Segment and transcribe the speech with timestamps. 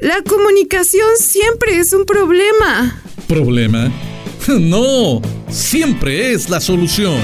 [0.00, 3.02] La comunicación siempre es un problema.
[3.26, 3.92] ¿Problema?
[4.48, 7.20] No, siempre es la solución.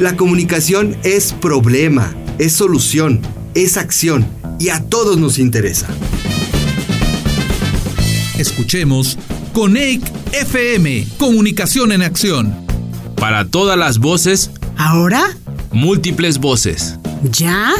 [0.00, 3.20] La comunicación es problema, es solución,
[3.54, 4.26] es acción
[4.58, 5.86] y a todos nos interesa.
[8.36, 9.16] Escuchemos
[9.52, 10.02] Coneic
[10.32, 12.66] FM, Comunicación en Acción.
[13.14, 14.50] Para todas las voces.
[14.76, 15.36] ¿Ahora?
[15.70, 16.96] Múltiples voces.
[17.30, 17.72] ¿Ya?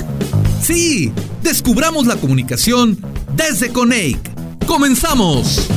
[0.63, 1.13] Sí,
[1.43, 2.99] descubramos la comunicación
[3.35, 4.19] desde Coneic.
[4.67, 5.69] ¡Comenzamos!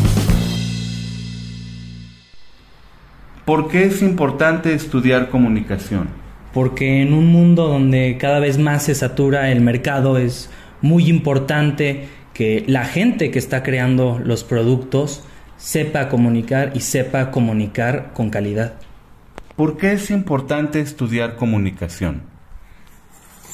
[3.46, 6.10] ¿Por qué es importante estudiar comunicación?
[6.54, 10.50] Porque en un mundo donde cada vez más se satura el mercado es
[10.82, 15.24] muy importante que la gente que está creando los productos
[15.58, 18.74] sepa comunicar y sepa comunicar con calidad.
[19.56, 22.24] ¿Por qué es importante estudiar comunicación?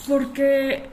[0.08, 0.91] Porque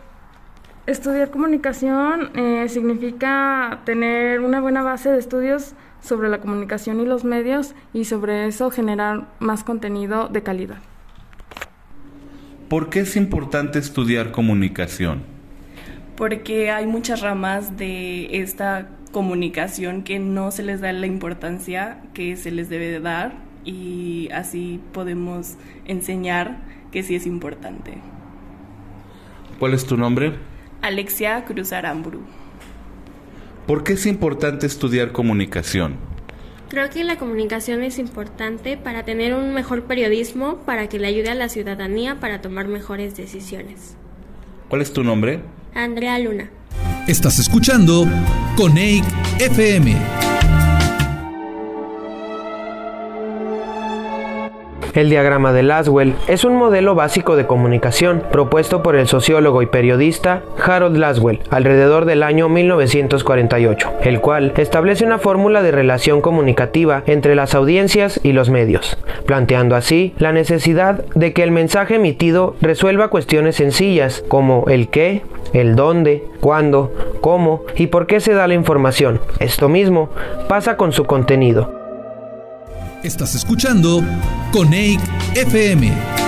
[0.88, 7.24] estudiar comunicación eh, significa tener una buena base de estudios sobre la comunicación y los
[7.24, 10.78] medios y sobre eso generar más contenido de calidad.
[12.70, 15.22] ¿Por qué es importante estudiar comunicación?
[16.16, 22.36] Porque hay muchas ramas de esta comunicación que no se les da la importancia que
[22.36, 23.32] se les debe de dar
[23.64, 26.58] y así podemos enseñar
[26.92, 27.98] que sí es importante.
[29.58, 30.34] ¿Cuál es tu nombre?
[30.82, 32.20] Alexia Cruz Aramburu.
[33.66, 35.96] ¿Por qué es importante estudiar comunicación?
[36.68, 41.30] Creo que la comunicación es importante para tener un mejor periodismo, para que le ayude
[41.30, 43.96] a la ciudadanía para tomar mejores decisiones.
[44.68, 45.40] ¿Cuál es tu nombre?
[45.74, 46.50] Andrea Luna.
[47.06, 48.06] Estás escuchando
[48.56, 49.04] Coneic
[49.38, 50.27] FM.
[54.98, 59.66] El diagrama de Laswell es un modelo básico de comunicación propuesto por el sociólogo y
[59.66, 67.04] periodista Harold Laswell alrededor del año 1948, el cual establece una fórmula de relación comunicativa
[67.06, 72.56] entre las audiencias y los medios, planteando así la necesidad de que el mensaje emitido
[72.60, 75.22] resuelva cuestiones sencillas como el qué,
[75.52, 79.20] el dónde, cuándo, cómo y por qué se da la información.
[79.38, 80.10] Esto mismo
[80.48, 81.77] pasa con su contenido.
[83.02, 84.02] Estás escuchando
[84.52, 85.00] Coneic
[85.36, 86.27] FM.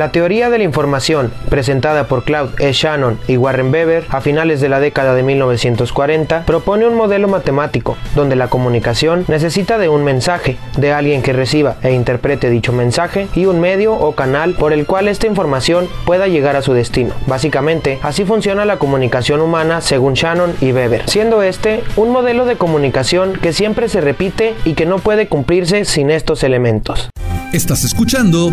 [0.00, 2.72] La teoría de la información, presentada por Claude E.
[2.72, 7.98] Shannon y Warren Weber a finales de la década de 1940, propone un modelo matemático
[8.14, 13.28] donde la comunicación necesita de un mensaje, de alguien que reciba e interprete dicho mensaje
[13.34, 17.12] y un medio o canal por el cual esta información pueda llegar a su destino.
[17.26, 22.56] Básicamente, así funciona la comunicación humana según Shannon y Weber, siendo este un modelo de
[22.56, 27.09] comunicación que siempre se repite y que no puede cumplirse sin estos elementos.
[27.52, 28.52] Estás escuchando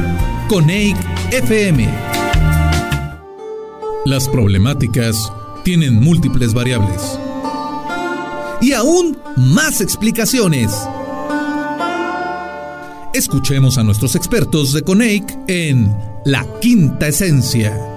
[0.50, 0.97] Coneic
[1.31, 1.88] FM.
[4.06, 5.31] Las problemáticas
[5.63, 7.19] tienen múltiples variables.
[8.59, 10.72] Y aún más explicaciones.
[13.13, 17.97] Escuchemos a nuestros expertos de Coneic en La Quinta Esencia.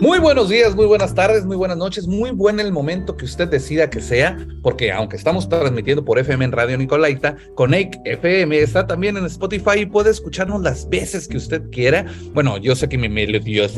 [0.00, 3.48] Muy buenos días, muy buenas tardes, muy buenas noches, muy buen el momento que usted
[3.48, 8.86] decida que sea, porque aunque estamos transmitiendo por FM en Radio Nicolaita, Conec FM está
[8.86, 12.06] también en Spotify y puede escucharnos las veces que usted quiera.
[12.32, 13.68] Bueno, yo sé que mi melodía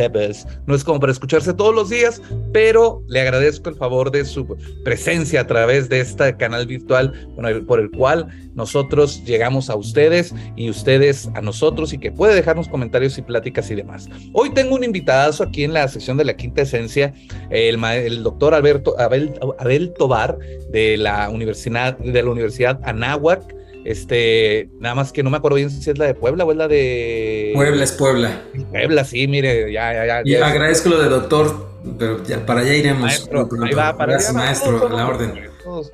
[0.66, 2.22] no es como para escucharse todos los días,
[2.52, 4.46] pero le agradezco el favor de su
[4.84, 10.34] presencia a través de este canal virtual bueno, por el cual nosotros llegamos a ustedes
[10.56, 14.08] y ustedes a nosotros y que puede dejarnos comentarios y pláticas y demás.
[14.32, 17.14] Hoy tengo un invitadazo aquí en la sección de la quinta esencia,
[17.50, 20.38] el, el doctor Alberto Abel, Abel, Tobar
[20.70, 23.42] de la Universidad, de la Universidad Anáhuac.
[23.84, 26.56] Este, nada más que no me acuerdo bien si es la de Puebla o es
[26.56, 27.50] la de.
[27.52, 28.42] Puebla es Puebla.
[28.70, 30.22] Puebla, sí, mire, ya, ya, ya.
[30.24, 33.02] Y agradezco lo de doctor, pero ya, para allá iremos.
[33.02, 35.32] Maestro, ahí va, para Gracias, maestro, a la orden.
[35.64, 35.92] Todos,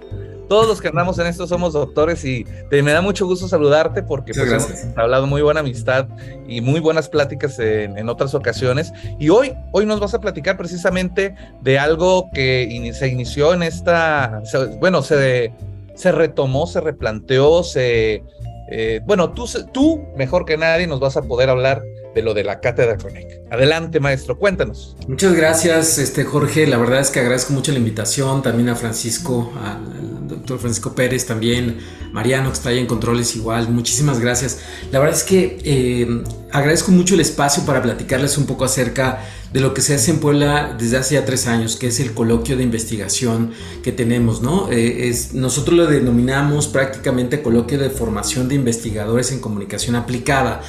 [0.48, 4.02] todos, los que andamos en esto somos doctores y te, me da mucho gusto saludarte
[4.02, 6.08] porque pues, hemos hablado muy buena amistad
[6.46, 8.92] y muy buenas pláticas en, en, otras ocasiones.
[9.18, 13.62] Y hoy, hoy nos vas a platicar precisamente de algo que in, se inició en
[13.62, 15.52] esta, se, bueno, se,
[15.94, 18.22] se retomó, se replanteó, se...
[18.70, 21.82] Eh, bueno, tú, tú mejor que nadie nos vas a poder hablar
[22.14, 23.42] de lo de la cátedra Conec.
[23.50, 24.96] Adelante, maestro, cuéntanos.
[25.06, 26.66] Muchas gracias, este Jorge.
[26.66, 31.26] La verdad es que agradezco mucho la invitación, también a Francisco, al, doctor Francisco Pérez,
[31.26, 31.78] también
[32.12, 34.60] Mariano que está ahí en controles igual, muchísimas gracias.
[34.92, 36.22] La verdad es que eh,
[36.52, 39.20] agradezco mucho el espacio para platicarles un poco acerca
[39.52, 42.12] de lo que se hace en Puebla desde hace ya tres años, que es el
[42.12, 43.52] coloquio de investigación
[43.82, 44.70] que tenemos, ¿no?
[44.70, 50.60] Eh, es, nosotros lo denominamos prácticamente coloquio de formación de investigadores en comunicación aplicada.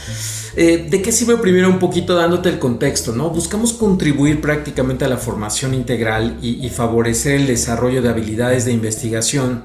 [0.56, 3.30] Eh, ¿De qué sirve primero un poquito dándote el contexto, ¿no?
[3.30, 8.72] Buscamos contribuir prácticamente a la formación integral y, y favorecer el desarrollo de habilidades de
[8.72, 9.64] investigación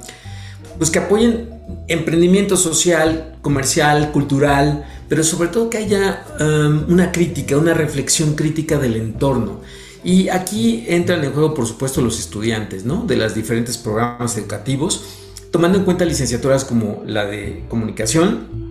[0.78, 1.50] pues que apoyen
[1.88, 8.79] emprendimiento social, comercial, cultural, pero sobre todo que haya um, una crítica, una reflexión crítica
[8.79, 9.61] del entorno.
[10.03, 13.05] Y aquí entran en juego, por supuesto, los estudiantes, ¿no?
[13.06, 15.05] De los diferentes programas educativos,
[15.51, 18.63] tomando en cuenta licenciaturas como la de comunicación,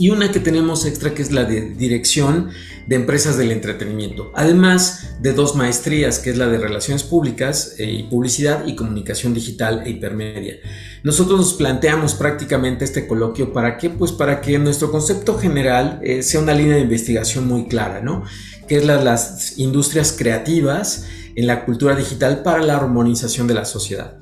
[0.00, 2.48] y una que tenemos extra que es la de dirección
[2.86, 7.84] de empresas del entretenimiento, además de dos maestrías que es la de relaciones públicas eh,
[7.84, 10.56] y publicidad y comunicación digital e hipermedia.
[11.02, 16.22] Nosotros nos planteamos prácticamente este coloquio para qué, pues para que nuestro concepto general eh,
[16.22, 18.24] sea una línea de investigación muy clara, ¿no?
[18.66, 21.04] Que es la, las industrias creativas
[21.36, 24.18] en la cultura digital para la armonización de la sociedad.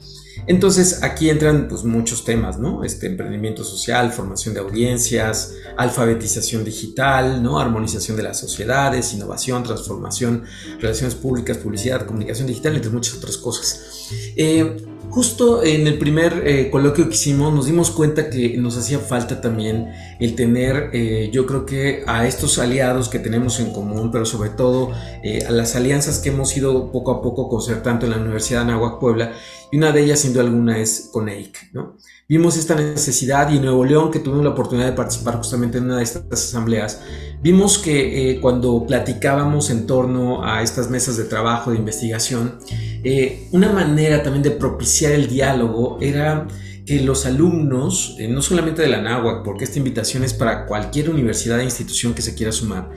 [0.49, 2.83] Entonces aquí entran pues muchos temas, ¿no?
[2.83, 7.61] Este emprendimiento social, formación de audiencias, alfabetización digital, ¿no?
[7.61, 10.45] Armonización de las sociedades, innovación, transformación,
[10.81, 14.09] relaciones públicas, publicidad, comunicación digital, entre muchas otras cosas.
[14.37, 14.77] Eh,
[15.11, 19.41] Justo en el primer eh, coloquio que hicimos nos dimos cuenta que nos hacía falta
[19.41, 19.89] también
[20.21, 24.51] el tener, eh, yo creo que a estos aliados que tenemos en común, pero sobre
[24.51, 28.65] todo eh, a las alianzas que hemos ido poco a poco concertando en la Universidad
[28.65, 29.33] de Anáhuac Puebla,
[29.73, 31.97] y una de ellas sin duda alguna es CONEIC, ¿no?
[32.29, 35.97] Vimos esta necesidad y Nuevo León, que tuvimos la oportunidad de participar justamente en una
[35.97, 37.01] de estas asambleas,
[37.43, 42.59] vimos que cuando platicábamos en torno a estas mesas de trabajo, de investigación,
[43.05, 46.47] eh, una manera también de propiciar el diálogo era
[46.85, 51.11] que los alumnos, eh, no solamente de la NAWAC, porque esta invitación es para cualquier
[51.11, 52.91] universidad e institución que se quiera sumar,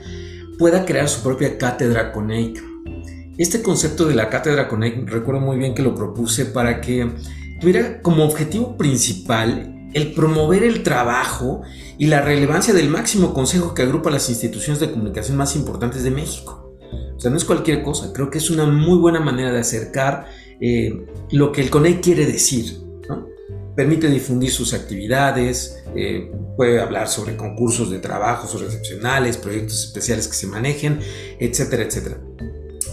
[0.58, 2.62] pueda crear su propia cátedra CONEIC.
[3.38, 7.10] Este concepto de la cátedra CONEIC recuerdo muy bien que lo propuse para que
[7.60, 11.62] tuviera como objetivo principal el promover el trabajo
[11.98, 16.10] y la relevancia del máximo consejo que agrupa las instituciones de comunicación más importantes de
[16.10, 16.71] México.
[17.22, 20.26] Sea, no es cualquier cosa, creo que es una muy buena manera de acercar
[20.60, 22.80] eh, lo que el CONEI quiere decir.
[23.76, 30.34] Permite difundir sus actividades, eh, puede hablar sobre concursos de trabajos excepcionales, proyectos especiales que
[30.34, 30.98] se manejen,
[31.38, 32.18] etcétera, etcétera.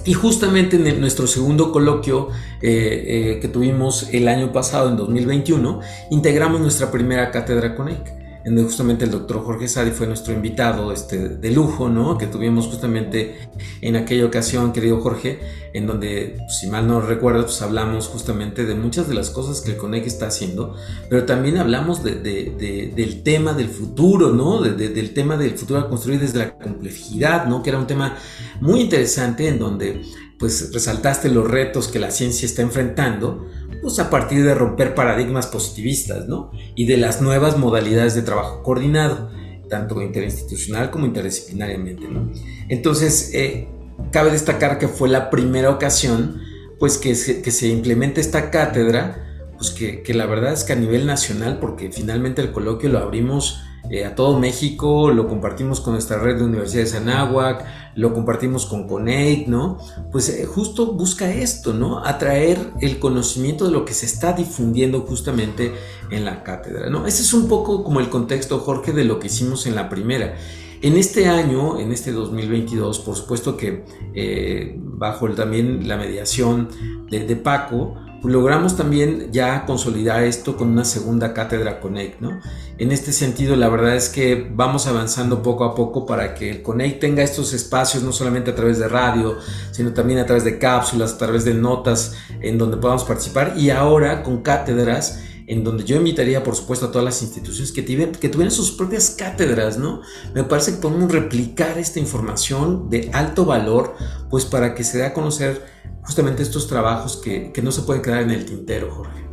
[0.05, 2.27] Y justamente en nuestro segundo coloquio
[2.61, 5.79] eh, que tuvimos el año pasado, en 2021,
[6.11, 10.93] integramos nuestra primera cátedra CONEIC en donde justamente el doctor Jorge Sadi fue nuestro invitado
[10.93, 12.17] este, de lujo, ¿no?
[12.17, 13.49] Que tuvimos justamente
[13.81, 15.39] en aquella ocasión, querido Jorge,
[15.73, 19.71] en donde, si mal no recuerdo, pues hablamos justamente de muchas de las cosas que
[19.71, 20.75] el CONEC está haciendo,
[21.09, 24.61] pero también hablamos de, del tema del futuro, ¿no?
[24.61, 27.61] del tema del futuro a construir desde la complejidad, ¿no?
[27.61, 28.17] Que era un tema
[28.61, 30.01] muy interesante en donde,
[30.37, 33.47] pues, resaltaste los retos que la ciencia está enfrentando,
[33.89, 36.51] pues a partir de romper paradigmas positivistas, ¿no?
[36.75, 39.31] Y de las nuevas modalidades de trabajo coordinado,
[39.67, 42.31] tanto interinstitucional como interdisciplinariamente, ¿no?
[42.67, 43.67] Entonces, eh,
[44.11, 46.39] cabe destacar que fue la primera ocasión,
[46.77, 50.73] pues, que se, que se implemente esta cátedra, pues que, que la verdad es que
[50.73, 53.59] a nivel nacional, porque finalmente el coloquio lo abrimos
[53.89, 57.65] eh, a todo México, lo compartimos con nuestra red de universidades Anáhuac,
[57.95, 59.77] lo compartimos con CONEIC, ¿no?
[60.11, 62.05] Pues eh, justo busca esto, ¿no?
[62.05, 65.73] Atraer el conocimiento de lo que se está difundiendo justamente
[66.11, 67.07] en la cátedra, ¿no?
[67.07, 70.35] Ese es un poco como el contexto, Jorge, de lo que hicimos en la primera.
[70.81, 76.69] En este año, en este 2022, por supuesto que eh, bajo también la mediación
[77.09, 82.39] de, de Paco, logramos también ya consolidar esto con una segunda cátedra Connect, ¿no?
[82.77, 86.61] En este sentido, la verdad es que vamos avanzando poco a poco para que el
[86.61, 89.37] Connect tenga estos espacios no solamente a través de radio,
[89.71, 93.69] sino también a través de cápsulas, a través de notas en donde podamos participar y
[93.69, 98.29] ahora con cátedras en donde yo invitaría, por supuesto, a todas las instituciones que, que
[98.29, 100.01] tuvieran sus propias cátedras, ¿no?
[100.35, 103.95] Me parece que podemos replicar esta información de alto valor,
[104.29, 108.01] pues para que se dé a conocer justamente estos trabajos que, que no se pueden
[108.01, 109.29] quedar en el tintero, Jorge.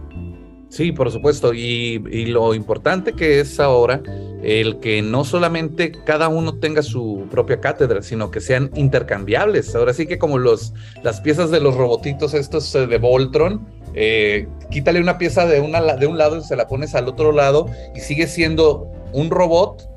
[0.69, 1.55] Sí, por supuesto.
[1.55, 4.03] Y, y, lo importante que es ahora
[4.43, 9.75] el que no solamente cada uno tenga su propia cátedra, sino que sean intercambiables.
[9.75, 14.47] Ahora sí que como los, las piezas de los robotitos estos eh, de Voltron, eh,
[14.71, 17.67] quítale una pieza de, una, de un lado y se la pones al otro lado
[17.95, 19.89] y sigue siendo un robot,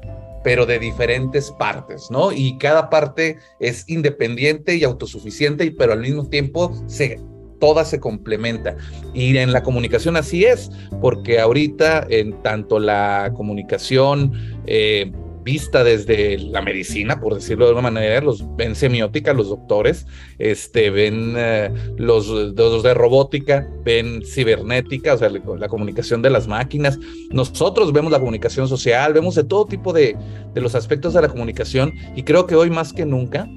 [0.44, 2.32] pero de diferentes partes, ¿no?
[2.32, 7.20] Y cada parte es independiente y autosuficiente, pero al mismo tiempo se
[7.60, 8.76] toda se complementa.
[9.14, 14.32] Y en la comunicación así es, porque ahorita en tanto la comunicación
[14.66, 15.12] eh,
[15.44, 20.06] vista desde la medicina, por decirlo de alguna manera, los ven semiótica, los doctores,
[20.38, 27.00] este, ven eh, los, de robótica, ven cibernética, o sea, la comunicación de las máquinas.
[27.32, 30.16] Nosotros vemos la comunicación social, vemos de todo tipo de,
[30.54, 33.48] de los aspectos de la comunicación y creo que hoy más que nunca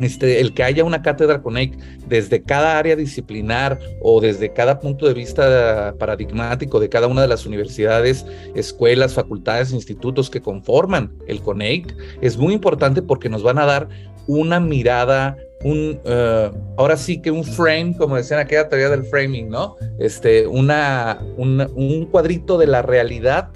[0.00, 1.76] este, el que haya una cátedra CONEC
[2.06, 7.28] desde cada área disciplinar o desde cada punto de vista paradigmático de cada una de
[7.28, 13.58] las universidades, escuelas, facultades, institutos que conforman el CONEC es muy importante porque nos van
[13.58, 13.88] a dar
[14.26, 19.48] una mirada, un, eh, ahora sí que un frame, como decían aquella teoría del framing,
[19.48, 19.76] ¿no?
[19.98, 23.50] Este, una, un cuadrito de la realidad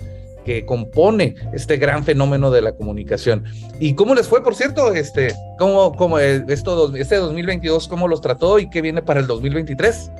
[0.45, 3.45] que compone este gran fenómeno de la comunicación.
[3.79, 4.93] ¿Y cómo les fue, por cierto?
[4.95, 10.11] Este, ¿cómo, cómo esto, este 2022, cómo los trató y qué viene para el 2023?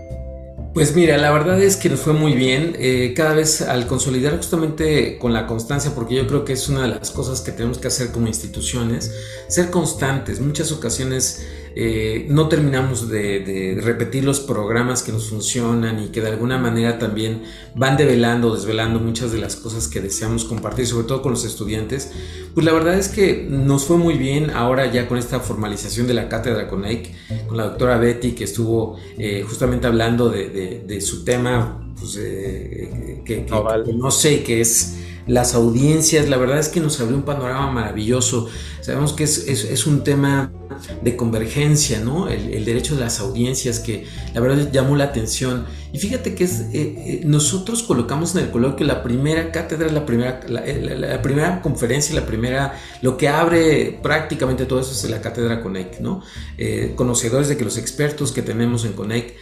[0.73, 2.77] Pues mira, la verdad es que nos fue muy bien.
[2.79, 6.83] Eh, cada vez al consolidar justamente con la constancia, porque yo creo que es una
[6.83, 9.13] de las cosas que tenemos que hacer como instituciones,
[9.49, 10.39] ser constantes.
[10.41, 11.45] Muchas ocasiones
[11.77, 16.99] eh, no terminamos de, repetir los programas que nos funcionan y que de alguna manera
[16.99, 17.43] también
[17.75, 22.11] van develando, desvelando muchas de las cosas que deseamos compartir, sobre todo con los estudiantes.
[22.55, 26.15] Pues la verdad es que nos fue muy bien ahora ya con esta formalización de
[26.15, 26.81] la cátedra con
[27.47, 33.47] con la doctora Betty que estuvo eh, justamente hablando de, su tema, pues, eh, que,
[33.95, 34.97] no sé, que es
[35.27, 38.49] las audiencias, la verdad es que nos abrió un panorama maravilloso.
[38.81, 40.53] Sabemos que es, es un tema
[41.03, 42.29] de convergencia, ¿no?
[42.29, 45.67] El, derecho de las audiencias que la verdad llamó la atención.
[45.93, 50.07] Y fíjate que es, eh, eh, nosotros colocamos en el coloquio la primera cátedra, la
[50.07, 55.21] primera, eh, la, primera conferencia, la primera, lo que abre prácticamente todo eso es la
[55.21, 56.23] cátedra Connect, ¿no?
[56.95, 59.37] conocedores de que los expertos que tenemos en Connect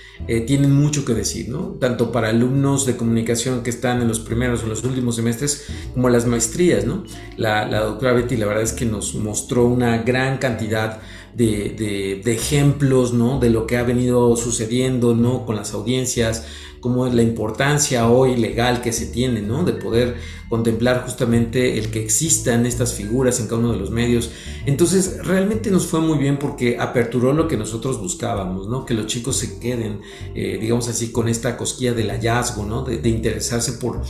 [0.47, 1.77] tienen mucho que decir, ¿no?
[1.81, 6.09] Tanto para alumnos de comunicación que están en los primeros o los últimos semestres, como
[6.09, 7.05] las maestrías, ¿no?
[7.37, 11.01] La, la doctora Betty, la verdad es que nos mostró una gran cantidad
[11.39, 13.39] de, ejemplos, ¿no?
[13.39, 15.47] De lo que ha venido sucediendo, ¿no?
[15.47, 16.47] Con las audiencias,
[16.81, 19.65] cómo es la importancia hoy legal que se tiene, ¿no?
[19.65, 20.17] De poder
[20.49, 24.31] contemplar justamente el que existan estas figuras en cada uno de los medios.
[24.67, 28.85] Entonces, realmente nos fue muy bien porque aperturó lo que nosotros buscábamos, ¿no?
[28.85, 30.01] Que los chicos se queden,
[30.35, 32.83] eh, digamos así, con esta cosquilla del hallazgo, ¿no?
[32.83, 34.03] de interesarse por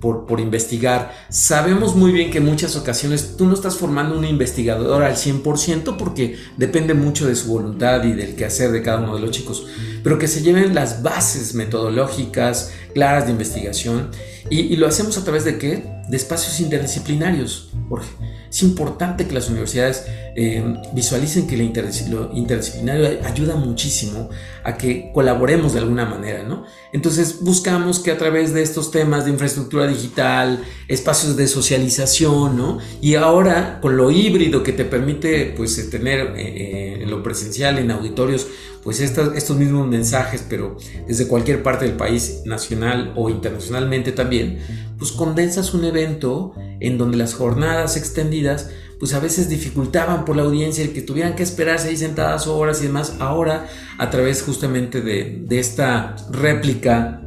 [0.00, 1.14] por, investigar.
[1.28, 5.96] Sabemos muy bien que en muchas ocasiones tú no estás formando un investigador al 100%
[5.96, 9.66] porque depende mucho de su voluntad y del quehacer de cada uno de los chicos,
[10.06, 14.12] pero que se lleven las bases metodológicas claras de investigación
[14.48, 15.82] y, lo hacemos a través de qué?
[16.08, 18.10] De espacios interdisciplinarios, Jorge.
[18.48, 20.04] Es importante que las universidades
[20.36, 24.30] eh, visualicen que lo interdisciplinario ayuda muchísimo
[24.62, 26.64] a que colaboremos de alguna manera, ¿no?
[26.92, 32.78] Entonces buscamos que a través de estos temas de infraestructura digital, espacios de socialización, ¿no?
[33.00, 37.90] Y ahora con lo híbrido que te permite pues tener eh, en lo presencial, en
[37.90, 38.46] auditorios,
[38.86, 40.76] pues estos mismos mensajes, pero
[41.08, 44.60] desde cualquier parte del país, nacional o internacionalmente también,
[44.96, 50.44] pues condensas un evento en donde las jornadas extendidas pues a veces dificultaban por la
[50.44, 53.16] audiencia el que tuvieran que esperarse ahí sentadas horas y demás.
[53.18, 53.66] Ahora,
[53.98, 57.22] a través justamente de, de esta réplica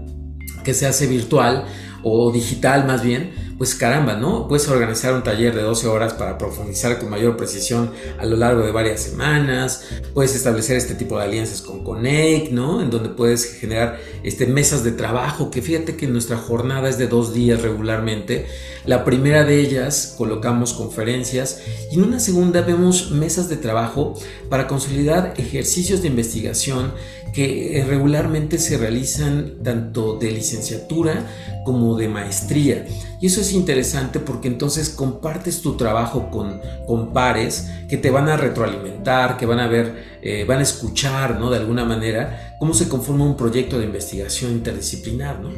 [0.64, 1.66] que se hace virtual
[2.04, 4.48] o digital más bien, pues caramba, ¿no?
[4.48, 8.66] Puedes organizar un taller de 12 horas para profundizar con mayor precisión a lo largo
[8.66, 12.82] de varias semanas, puedes establecer este tipo de alianzas con Connect, ¿no?
[12.82, 17.08] En donde puedes generar este, mesas de trabajo, que fíjate que nuestra jornada es de
[17.08, 18.48] dos días regularmente.
[18.86, 21.62] La primera de ellas colocamos conferencias
[21.92, 24.14] y en una segunda vemos mesas de trabajo
[24.50, 26.94] para consolidar ejercicios de investigación
[27.34, 31.26] que eh, regularmente se realizan tanto de licenciatura
[31.66, 32.86] como de maestría.
[33.22, 38.30] Y eso es interesante porque entonces compartes tu trabajo con, con pares que te van
[38.30, 41.50] a retroalimentar, que van a ver, eh, van a escuchar, ¿no?
[41.50, 45.50] De alguna manera, cómo se conforma un proyecto de investigación interdisciplinar, ¿no?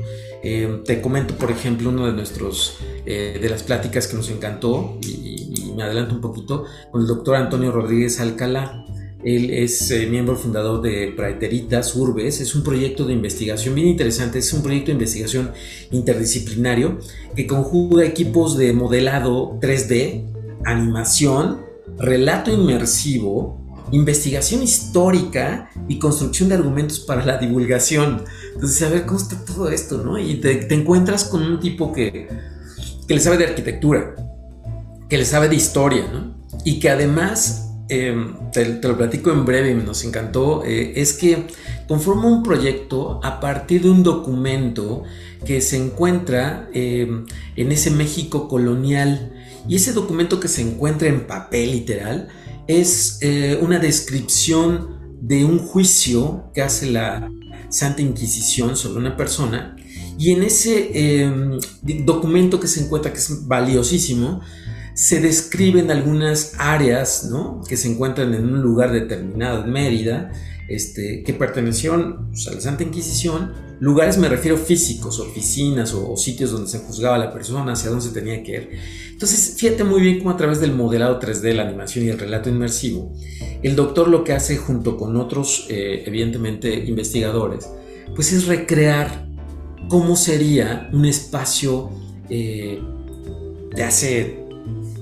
[0.43, 5.67] Eh, te comento, por ejemplo, uno de nuestros, de las pláticas que nos encantó, y,
[5.67, 8.85] y me adelanto un poquito, con el doctor Antonio Rodríguez Alcalá.
[9.23, 12.41] Él es eh, miembro fundador de Praeteritas Urbes.
[12.41, 14.39] Es un proyecto de investigación bien interesante.
[14.39, 15.51] Es un proyecto de investigación
[15.91, 16.99] interdisciplinario
[17.35, 20.25] que conjuga equipos de modelado 3D,
[20.65, 21.61] animación,
[21.99, 23.61] relato inmersivo,
[23.91, 28.23] investigación histórica y construcción de argumentos para la divulgación.
[28.55, 30.17] Entonces, a ver cómo está todo esto, ¿no?
[30.17, 32.27] Y te, te encuentras con un tipo que,
[33.07, 34.15] que le sabe de arquitectura,
[35.09, 36.41] que le sabe de historia, ¿no?
[36.63, 41.47] Y que además em, te, lo platico en breve nos encantó, eh, es que
[41.87, 45.03] conforma un proyecto a partir de un documento
[45.45, 49.33] que se encuentra em, en ese México colonial.
[49.67, 52.29] Y ese documento que se encuentra en papel literal
[52.67, 57.29] es eh, una descripción de un juicio que hace la
[57.69, 59.75] Santa Inquisición sobre una persona.
[60.17, 61.59] Y en ese em,
[62.05, 64.41] documento que se encuentra, que es valiosísimo,
[64.93, 67.61] se describen algunas áreas ¿no?
[67.67, 70.31] que se encuentran en un lugar determinado Mérida,
[70.67, 73.53] este, que pertenecieron pues, a la Santa Inquisición.
[73.79, 78.05] Lugares me refiero físicos, oficinas o, sitios donde se juzgaba a la persona, hacia dónde
[78.05, 78.69] se tenía que ir.
[79.11, 82.49] Entonces, fíjate muy bien cómo a través del modelado 3D, la animación y el relato
[82.49, 83.13] inmersivo,
[83.63, 87.67] el doctor lo que hace junto con otros, eh, evidentemente, investigadores,
[88.15, 89.27] pues es recrear
[89.89, 91.89] cómo sería un espacio
[92.29, 92.79] eh,
[93.75, 94.40] de hace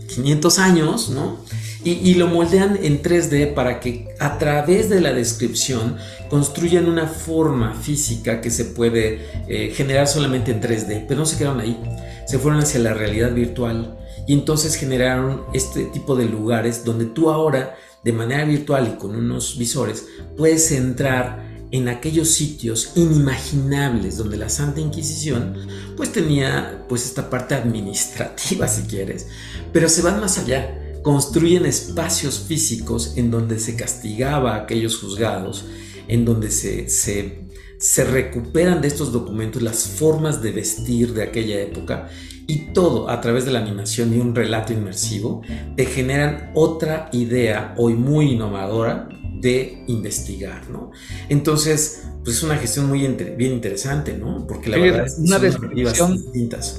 [0.09, 1.43] 500 años, ¿no?
[1.85, 5.95] Y, lo moldean en 3D para que a través de la descripción
[6.29, 11.37] construyan una forma física que se puede eh, generar solamente en 3D, pero no se
[11.37, 11.79] quedaron ahí,
[12.27, 13.97] se fueron hacia la realidad virtual.
[14.27, 19.15] Y entonces generaron este tipo de lugares donde tú ahora de manera virtual y con
[19.15, 20.05] unos visores
[20.37, 25.55] puedes entrar en aquellos sitios inimaginables donde la Santa Inquisición
[25.95, 29.27] pues tenía pues esta parte administrativa si quieres,
[29.71, 35.65] pero se van más allá, construyen espacios físicos en donde se castigaba a aquellos juzgados,
[36.07, 37.47] en donde se, se,
[37.77, 42.09] se recuperan de estos documentos las formas de vestir de aquella época
[42.47, 45.43] y todo a través de la animación y un relato inmersivo
[45.75, 49.07] te generan otra idea hoy muy innovadora
[49.39, 50.91] de investigar, ¿no?
[51.29, 54.45] Entonces, pues es una gestión muy bien interesante, ¿no?
[54.47, 56.75] Porque la verdad es una descripción distintas.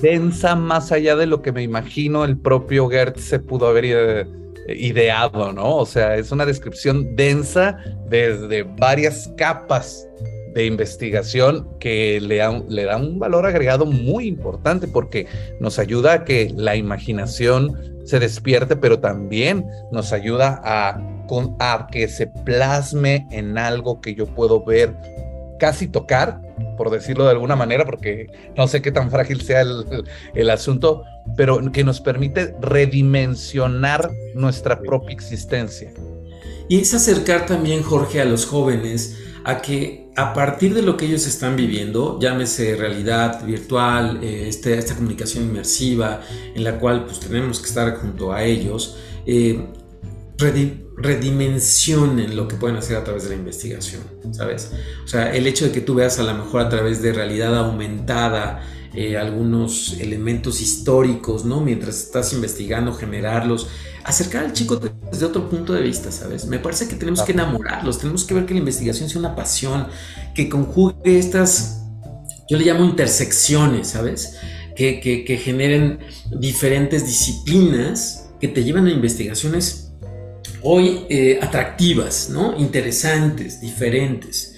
[0.00, 4.28] densa más allá de lo que me imagino el propio Gert se pudo haber
[4.68, 5.76] ideado, ¿no?
[5.76, 10.06] O sea, es una descripción densa desde varias capas
[10.54, 15.26] de investigación que le le da un valor agregado muy importante porque
[15.60, 21.88] nos ayuda a que la imaginación se despierte, pero también nos ayuda a con, a
[21.90, 24.94] que se plasme en algo que yo puedo ver,
[25.58, 26.40] casi tocar,
[26.76, 29.62] por decirlo de alguna manera, porque no sé qué tan frágil sea
[30.34, 31.04] el, asunto,
[31.36, 35.92] pero que nos permite redimensionar nuestra propia existencia.
[36.68, 41.06] Y es acercar también, Jorge, a los jóvenes a que a partir de lo que
[41.06, 46.20] ellos están viviendo, llámese realidad virtual, eh, este, esta comunicación inmersiva,
[46.54, 49.64] en la cual pues tenemos que estar junto a ellos, eh,
[50.96, 54.72] redimensionen lo que pueden hacer a través de la investigación, ¿sabes?
[55.04, 57.56] O sea, el hecho de que tú veas a lo mejor a través de realidad
[57.56, 58.62] aumentada
[58.94, 61.60] eh, algunos elementos históricos, ¿no?
[61.60, 63.68] Mientras estás investigando, generarlos,
[64.04, 66.46] acercar al chico desde otro punto de vista, ¿sabes?
[66.46, 69.88] Me parece que tenemos que enamorarlos, tenemos que ver que la investigación sea una pasión,
[70.34, 71.82] que conjugue estas,
[72.48, 74.38] yo le llamo intersecciones, ¿sabes?
[74.74, 75.98] Que, que, que generen
[76.30, 79.85] diferentes disciplinas que te llevan a investigaciones
[80.68, 82.58] hoy eh, atractivas, ¿no?
[82.58, 84.56] Interesantes, diferentes.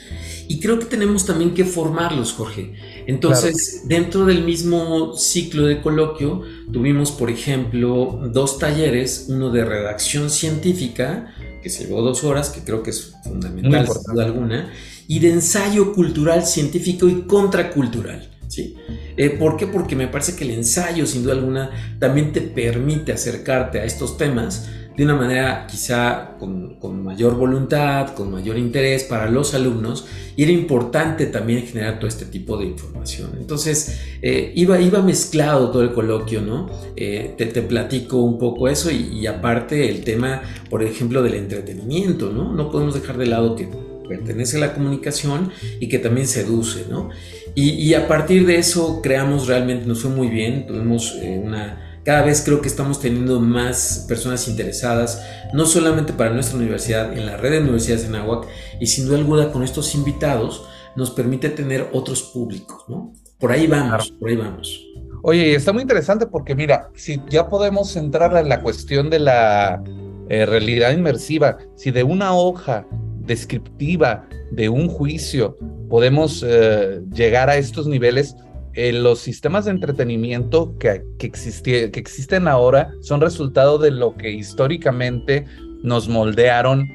[0.48, 2.72] Y creo que tenemos también que formarlos, Jorge.
[3.06, 6.42] Entonces, dentro del mismo ciclo de coloquio,
[6.72, 12.62] tuvimos, por ejemplo, dos talleres, uno de redacción científica, que se llevó dos horas, que
[12.62, 14.72] creo que es fundamental, sin duda alguna,
[15.06, 18.30] y de ensayo cultural, científico y contracultural.
[18.48, 18.76] ¿sí?
[19.18, 19.66] Eh, ¿Por qué?
[19.66, 24.16] Porque me parece que el ensayo, sin duda alguna, también te permite acercarte a estos
[24.16, 30.42] temas de una manera quizá con, mayor voluntad, con mayor interés para los alumnos y
[30.42, 33.30] era importante también generar todo este tipo de información.
[33.38, 36.68] Entonces eh, iba, iba mezclado todo el coloquio, ¿no?
[36.96, 42.52] Eh, te, platico un poco eso y, aparte el tema, por ejemplo, del entretenimiento, ¿no?
[42.52, 43.68] No podemos dejar de lado que
[44.08, 47.10] pertenece a la comunicación y que también seduce, ¿no?
[47.54, 52.22] Y, a partir de eso creamos realmente, nos fue muy bien, tuvimos eh, una cada
[52.22, 57.36] vez creo que estamos teniendo más personas interesadas, no solamente para nuestra universidad, en la
[57.36, 58.46] red de universidades en Aguac,
[58.80, 60.66] y sin duda alguna con estos invitados
[60.96, 63.12] nos permite tener otros públicos, ¿no?
[63.38, 64.86] Por ahí vamos, por ahí vamos.
[65.22, 69.84] Oye, está muy interesante porque mira, si ya podemos entrar en la cuestión de la
[70.30, 72.86] eh, realidad inmersiva, si de una hoja
[73.20, 75.58] descriptiva de un juicio
[75.90, 78.34] podemos eh, llegar a estos niveles,
[78.80, 84.30] eh, los sistemas de entretenimiento que, que, que existen ahora son resultado de lo que
[84.30, 85.46] históricamente
[85.82, 86.86] nos moldearon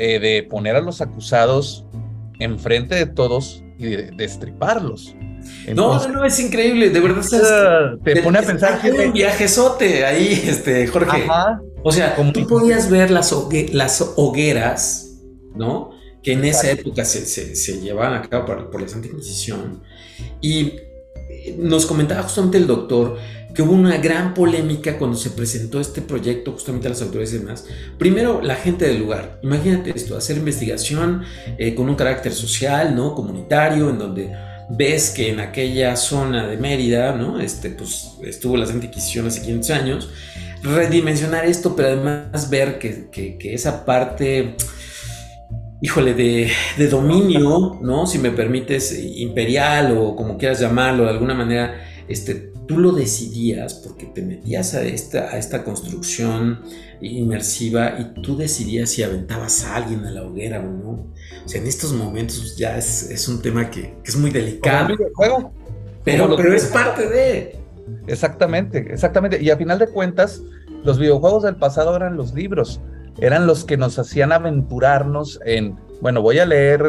[0.00, 1.86] eh, de poner a los acusados
[2.40, 5.14] enfrente de todos y de destriparlos.
[5.72, 7.22] no, no, no, es increíble, de verdad.
[8.02, 11.24] te, pone a pensar que un viajezote ahí, este, Jorge.
[11.84, 13.32] O sea, tú podías ver las,
[13.72, 15.20] las hogueras,
[15.54, 15.90] ¿no?
[16.20, 19.84] Que en esa época se, se, llevaban a cabo por, por la Santa Inquisición.
[20.40, 20.72] Y
[21.58, 23.16] nos comentaba justamente el doctor
[23.54, 27.38] que hubo una gran polémica cuando se presentó este proyecto justamente a las autoridades y
[27.38, 27.64] demás.
[27.98, 29.40] Primero, la gente del lugar.
[29.42, 31.24] Imagínate esto, hacer investigación
[31.58, 33.14] eh, con un carácter social, ¿no?
[33.14, 34.32] Comunitario, en donde
[34.68, 37.40] ves que en aquella zona de Mérida, ¿no?
[37.40, 40.10] Este, pues estuvo la Santa Inquisición hace 500 años.
[40.62, 44.56] Redimensionar esto, pero además ver que, que, esa parte
[45.80, 48.06] híjole, de, de, dominio, ¿no?
[48.06, 51.74] Si me permites, imperial o como quieras llamarlo, de alguna manera,
[52.08, 56.60] este, tú lo decidías porque te metías a esta, a esta construcción
[57.00, 60.90] inmersiva y tú decidías si aventabas a alguien a la hoguera o no.
[61.44, 64.94] O sea, en estos momentos ya es, un tema que, es muy delicado.
[66.04, 67.56] Pero, pero es parte de...
[68.06, 69.42] Exactamente, exactamente.
[69.42, 70.42] Y a final de cuentas,
[70.84, 72.80] los videojuegos del pasado eran los libros,
[73.20, 76.84] eran los que nos hacían aventurarnos en bueno, voy a leer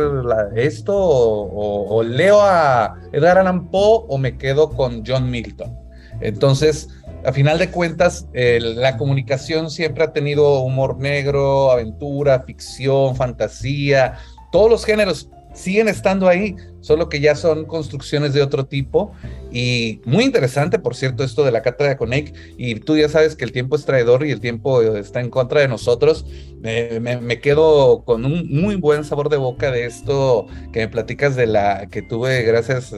[0.55, 5.75] esto o, leo a Edgar Allan Poe o me quedo con John Milton.
[6.21, 6.89] Entonces,
[7.25, 14.17] a final de cuentas, la comunicación siempre ha tenido humor negro, aventura, ficción, fantasía,
[14.51, 19.11] todos los géneros siguen estando ahí, solo que ya son construcciones de otro tipo.
[19.51, 22.33] Y muy interesante, por cierto, esto de la cátedra Conec.
[22.57, 25.61] Y tú ya sabes que el tiempo es traidor y el tiempo está en contra
[25.61, 26.25] de nosotros.
[26.61, 31.47] me, quedo con un muy buen sabor de boca de esto que me platicas de
[31.47, 32.93] la que tuve gracias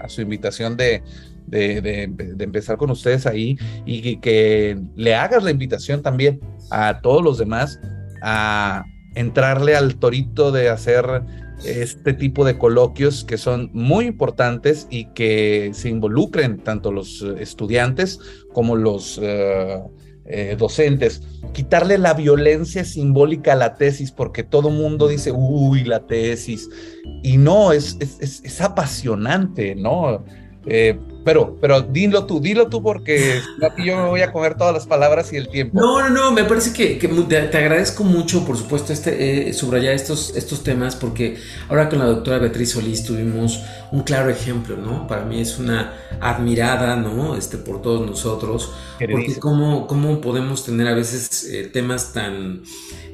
[0.00, 1.02] a su invitación de,
[1.46, 6.40] de, empezar con ustedes ahí y que, le hagas la invitación también
[6.70, 7.78] a todos los demás
[8.22, 11.22] a entrarle al torito de hacer
[11.64, 17.36] este tipo de coloquios que son muy importantes y que se involucren tanto los eh,
[17.40, 18.18] estudiantes
[18.52, 19.80] como los eh,
[20.26, 21.22] eh, docentes.
[21.52, 26.68] Quitarle la violencia simbólica a la tesis, porque todo mundo dice, uy, la tesis.
[27.22, 30.24] Y no, es, es, es apasionante, ¿no?
[31.24, 33.40] Pero, pero dilo tú, dilo tú porque
[33.84, 35.80] yo me voy a comer todas las palabras y el tiempo.
[35.80, 40.36] No, no, no, me parece que, te agradezco mucho, por supuesto, este, eh, subrayar estos,
[40.36, 41.36] estos temas porque
[41.68, 45.06] ahora con la doctora Beatriz Solís tuvimos un claro ejemplo, ¿no?
[45.06, 47.36] Para mí es una admirada, ¿no?
[47.36, 52.62] Este, por todos nosotros, porque cómo, cómo podemos tener a veces eh, temas tan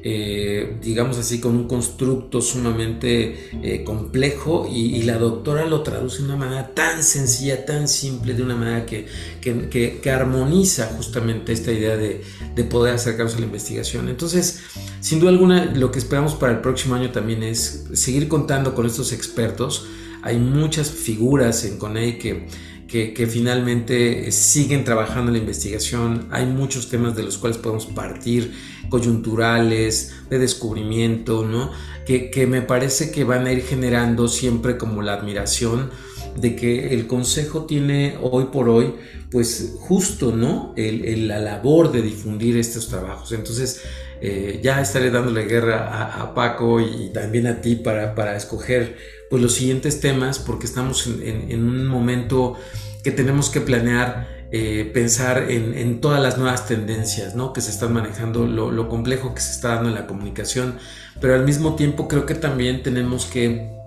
[0.03, 6.25] eh, digamos así, con un constructo sumamente eh, complejo y, la doctora lo traduce de
[6.25, 9.05] una manera tan sencilla, tan simple, de una manera que,
[9.41, 12.23] que, armoniza justamente esta idea de,
[12.55, 14.09] de, poder acercarnos a la investigación.
[14.09, 14.61] Entonces,
[14.99, 18.85] sin duda alguna, lo que esperamos para el próximo año también es seguir contando con
[18.85, 19.85] estos expertos.
[20.23, 22.47] Hay muchas figuras en CONEI que
[22.91, 26.27] que, finalmente siguen trabajando en la investigación.
[26.29, 28.53] Hay muchos temas de los cuales podemos partir,
[28.89, 31.71] coyunturales, de descubrimiento, ¿no?
[32.05, 35.89] Que, que me parece que van a ir generando siempre como la admiración
[36.35, 38.93] de que el Consejo tiene hoy por hoy,
[39.31, 40.73] pues justo, ¿no?
[40.75, 43.31] El, la labor de difundir estos trabajos.
[43.31, 43.81] Entonces,
[44.21, 48.95] eh, ya estaré dándole guerra a, Paco y también a ti para, para escoger
[49.31, 52.55] pues los siguientes temas porque estamos en, un momento
[53.01, 57.53] que tenemos que planear, eh, pensar en, todas las nuevas tendencias ¿no?
[57.53, 60.75] que se están manejando, lo, complejo que se está dando en la comunicación,
[61.21, 63.80] pero al mismo tiempo creo que también tenemos que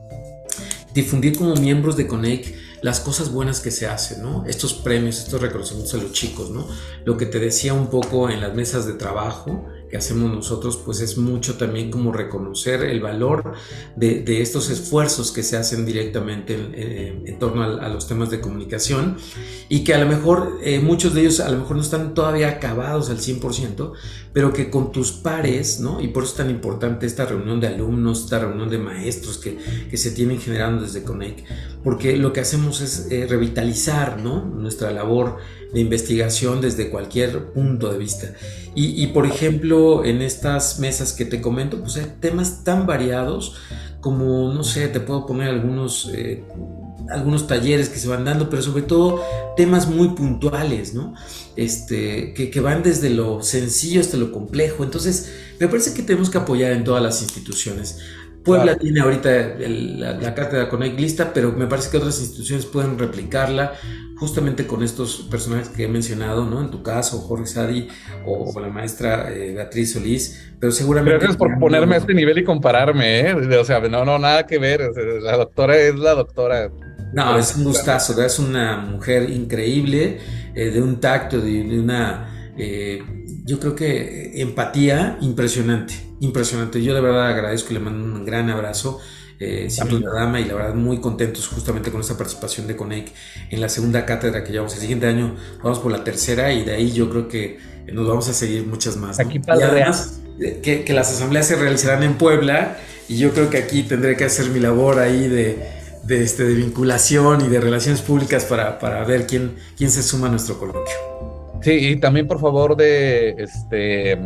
[0.95, 4.25] difundir como miembros de Conec las cosas buenas que se hacen.
[4.47, 6.67] Estos premios, estos reconocimientos a los chicos, ¿no?
[7.05, 11.19] Lo que te decía un poco en las mesas de trabajo, hacemos nosotros, pues es
[11.19, 13.55] mucho también como reconocer el valor
[13.97, 16.55] de, estos esfuerzos que se hacen directamente
[17.25, 19.17] en, torno a, los temas de comunicación
[19.69, 22.49] y que a lo mejor eh, muchos de ellos a lo mejor no están todavía
[22.49, 23.93] acabados al 100%,
[24.33, 26.01] pero que con tus pares, ¿no?
[26.01, 29.57] Y por eso es tan importante esta reunión de alumnos, esta reunión de maestros que,
[29.89, 31.45] que se tienen generando desde Conec,
[31.83, 34.45] porque lo que hacemos es eh, revitalizar, ¿no?
[34.45, 35.39] Nuestra labor
[35.75, 38.33] de investigación desde cualquier punto de vista.
[38.77, 43.57] Y, por ejemplo, en estas mesas que te comento, pues hay temas tan variados
[44.01, 46.45] como, no sé, te puedo poner algunos, eh,
[47.11, 49.23] algunos talleres que se van dando, pero sobre todo
[49.57, 51.15] temas muy puntuales, ¿no?
[51.57, 54.83] Este, que, que van desde lo sencillo hasta lo complejo.
[54.83, 57.99] Entonces, me parece que tenemos que apoyar en todas las instituciones.
[58.45, 63.73] Puebla tiene ahorita la, cátedra con lista, pero me parece que otras instituciones pueden replicarla
[64.25, 66.63] justamente con estos personajes que he mencionado, ¿no?
[66.63, 67.89] En tu caso, Jorge Sadi
[68.25, 71.19] o, la maestra eh, Beatriz Solís, pero seguramente...
[71.19, 73.35] Gracias por ponerme a este nivel y compararme, ¿eh?
[73.35, 74.81] O sea, no, no, nada que ver,
[75.21, 76.71] la doctora es la doctora.
[77.13, 80.21] No, es un gustazo, es una mujer increíble,
[80.55, 83.03] eh, de un tacto, de, una, eh,
[83.45, 86.83] yo creo que empatía impresionante, impresionante.
[86.83, 89.01] Yo de verdad agradezco y le mando un gran abrazo.
[89.41, 93.13] Eh, siempre una dama y la verdad muy contentos justamente con esta participación de Conec
[93.51, 94.75] en la segunda cátedra que llevamos.
[94.75, 97.59] El siguiente año vamos por la tercera y de ahí yo creo que
[97.93, 100.21] nos vamos a seguir muchas más aquí para y además
[100.63, 104.25] que, que, las asambleas se realizarán en Puebla y yo creo que aquí tendré que
[104.25, 105.59] hacer mi labor ahí de,
[106.05, 110.29] de, este, de vinculación y de relaciones públicas para, para ver quién, quién se suma
[110.29, 111.34] a nuestro coloquio.
[111.65, 114.19] Sí, y también por favor de este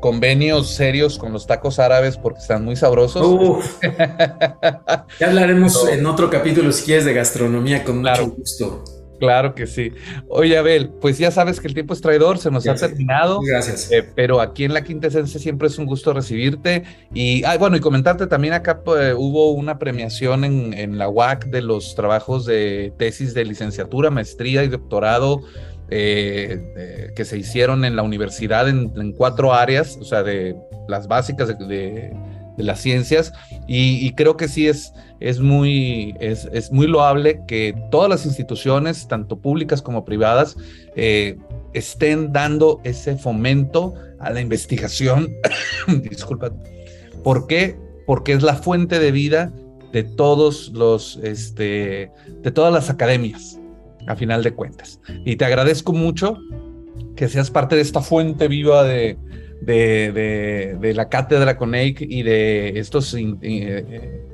[0.00, 3.78] convenios serios con los tacos árabes porque están muy sabrosos.
[5.20, 8.84] ya hablaremos en otro capítulo si quieres de gastronomía con mucho gusto.
[9.20, 9.92] Claro que sí.
[10.28, 13.40] Oye, Abel, pues ya sabes que el tiempo es traidor, se nos ha terminado.
[13.42, 13.92] Gracias.
[13.92, 16.84] Eh, pero aquí en la Quinta Esencia siempre es un gusto recibirte.
[17.12, 21.44] Y ah, bueno, y comentarte también acá pues, hubo una premiación en, en, la UAC
[21.46, 25.42] de los trabajos de tesis de licenciatura, maestría y doctorado
[25.92, 30.56] eh, que se hicieron en la universidad en, cuatro áreas, o sea, de
[30.88, 32.12] las básicas de,
[32.56, 33.32] las ciencias,
[33.66, 39.38] y, creo que sí es, es, muy, es, muy loable que todas las instituciones, tanto
[39.38, 40.56] públicas como privadas,
[40.94, 41.38] eh,
[41.72, 45.34] estén dando ese fomento a la investigación.
[46.02, 46.52] Disculpa.
[47.24, 47.76] ¿Por qué?
[48.06, 49.52] Porque es la fuente de vida
[49.92, 53.59] de todos los, este, de todas las academias
[54.10, 55.00] a final de cuentas.
[55.24, 56.38] Y te agradezco mucho
[57.16, 59.16] que seas parte de esta fuente viva de,
[59.62, 64.26] de, la cátedra CONEIC y de estos eh,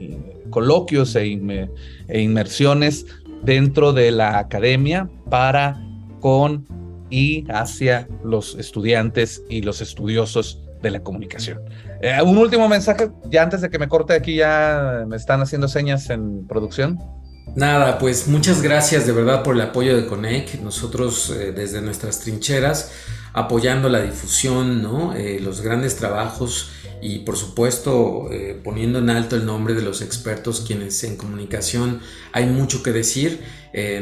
[0.51, 1.69] coloquios e,
[2.09, 3.07] e, inmersiones
[3.43, 5.83] dentro de la academia para,
[6.21, 6.65] con
[7.11, 11.61] y hacia los estudiantes y los estudiosos de la comunicación.
[12.01, 15.69] Eh, un último mensaje, ya antes de que me corte aquí, ya me están haciendo
[15.69, 16.99] señas en producción.
[17.55, 20.61] Nada, pues muchas gracias de verdad por el apoyo de Conec.
[20.61, 22.93] Nosotros eh, desde nuestras trincheras
[23.33, 25.15] apoyando la difusión, ¿no?
[25.15, 30.03] Eh, los grandes trabajos y por supuesto eh, poniendo en alto el nombre de los
[30.03, 32.01] expertos quienes en comunicación
[32.33, 33.41] hay mucho que decir.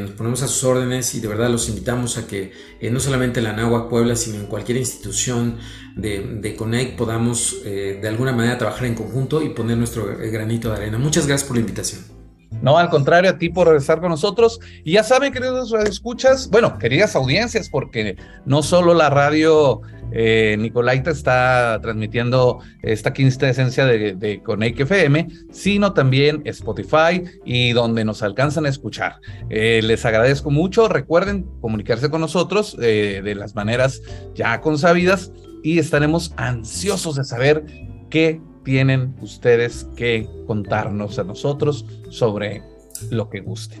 [0.01, 2.53] nos ponemos a sus órdenes y de verdad los invitamos a que
[2.89, 5.57] no solamente en la Nahua Puebla, sino en cualquier institución
[5.97, 10.75] de, de Conec podamos de alguna manera trabajar en conjunto y poner nuestro granito de
[10.77, 10.97] arena.
[10.97, 12.14] Muchas gracias por la invitación.
[12.61, 14.59] No, al contrario, a ti por regresar con nosotros.
[14.83, 21.11] Y ya saben, queridos escuchas, bueno, queridas audiencias, porque no solo la radio eh, Nicolaita
[21.11, 28.23] está transmitiendo esta quinta esencia de, de Conec FM, sino también Spotify y donde nos
[28.23, 29.17] alcanzan a escuchar.
[29.49, 30.87] Eh, les agradezco mucho.
[30.87, 34.01] Recuerden comunicarse con nosotros eh, de las maneras
[34.33, 35.31] ya consabidas
[35.63, 37.65] y estaremos ansiosos de saber
[38.09, 42.63] qué tienen ustedes que contarnos a nosotros sobre
[43.11, 43.77] lo que guste.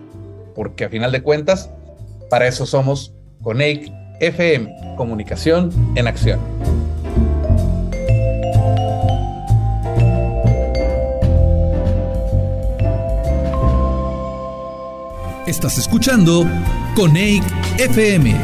[0.55, 1.69] Porque a final de cuentas,
[2.29, 6.39] para eso somos Coneic FM, Comunicación en Acción.
[15.45, 16.45] Estás escuchando
[16.95, 17.43] Coneic
[17.77, 18.35] FM.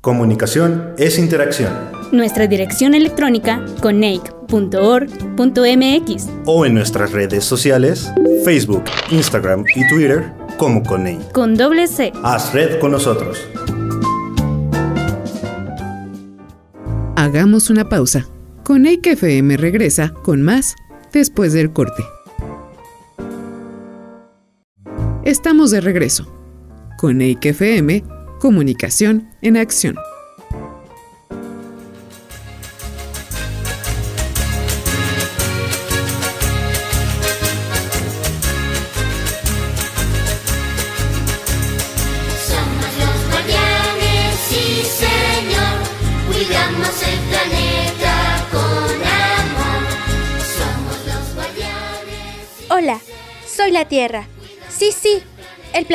[0.00, 1.72] Comunicación es interacción.
[2.12, 8.10] Nuestra dirección electrónica coneic .org.mx o en nuestras redes sociales,
[8.44, 11.18] Facebook, Instagram y Twitter como Conei.
[11.32, 12.12] Con doble C.
[12.22, 13.38] Haz red con nosotros.
[17.16, 18.26] Hagamos una pausa.
[18.62, 20.74] Conei FM regresa con más
[21.12, 22.02] después del corte.
[25.24, 26.32] Estamos de regreso.
[26.98, 28.04] Con FM,
[28.38, 29.96] comunicación en acción.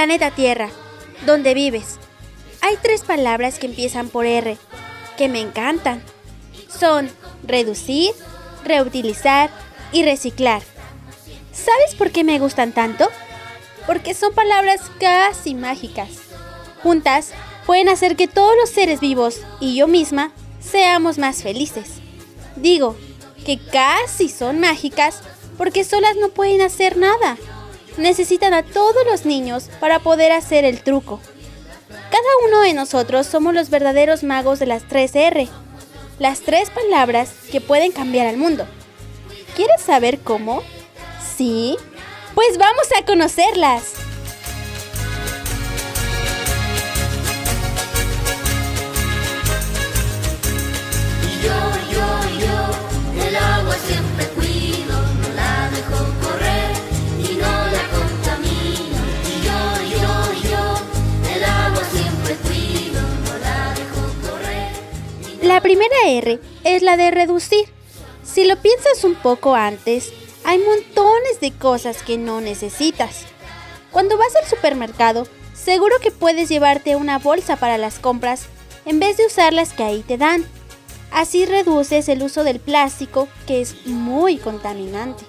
[0.02, 0.72] Planeta Tierra,
[1.28, 2.00] donde vives.
[2.62, 4.58] Hay tres palabras que empiezan por R,
[5.16, 6.02] que me encantan.
[6.68, 7.08] Son
[7.44, 8.12] reducir,
[8.64, 9.52] reutilizar
[9.92, 10.64] y reciclar.
[11.54, 13.10] ¿Sabes por qué me gustan tanto?
[13.86, 16.10] Porque son palabras casi mágicas.
[16.82, 17.30] Juntas
[17.68, 22.00] pueden hacer que todos los seres vivos y yo misma seamos más felices.
[22.56, 22.98] Digo
[23.46, 25.20] que casi son mágicas
[25.60, 27.38] porque solas no pueden hacer nada
[27.98, 31.20] necesitan a todos los niños para poder hacer el truco.
[31.90, 35.48] Cada uno de nosotros somos los verdaderos magos de las 3R,
[36.20, 38.66] las tres palabras que pueden cambiar al mundo.
[39.56, 40.64] ¿Quieres saber cómo?
[41.38, 41.78] ¿Sí?
[42.36, 43.94] Pues vamos a conocerlas.
[51.44, 51.52] Yo,
[51.92, 53.71] yo, yo.
[65.52, 67.66] La primera R es la de reducir.
[68.24, 70.14] Si lo piensas un poco antes,
[70.46, 73.26] hay montones de cosas que no necesitas.
[73.92, 78.46] Cuando vas al supermercado, seguro que puedes llevarte una bolsa para las compras
[78.86, 80.46] en vez de usar las que ahí te dan.
[81.12, 85.26] Así reduces el uso del plástico, que es muy contaminante.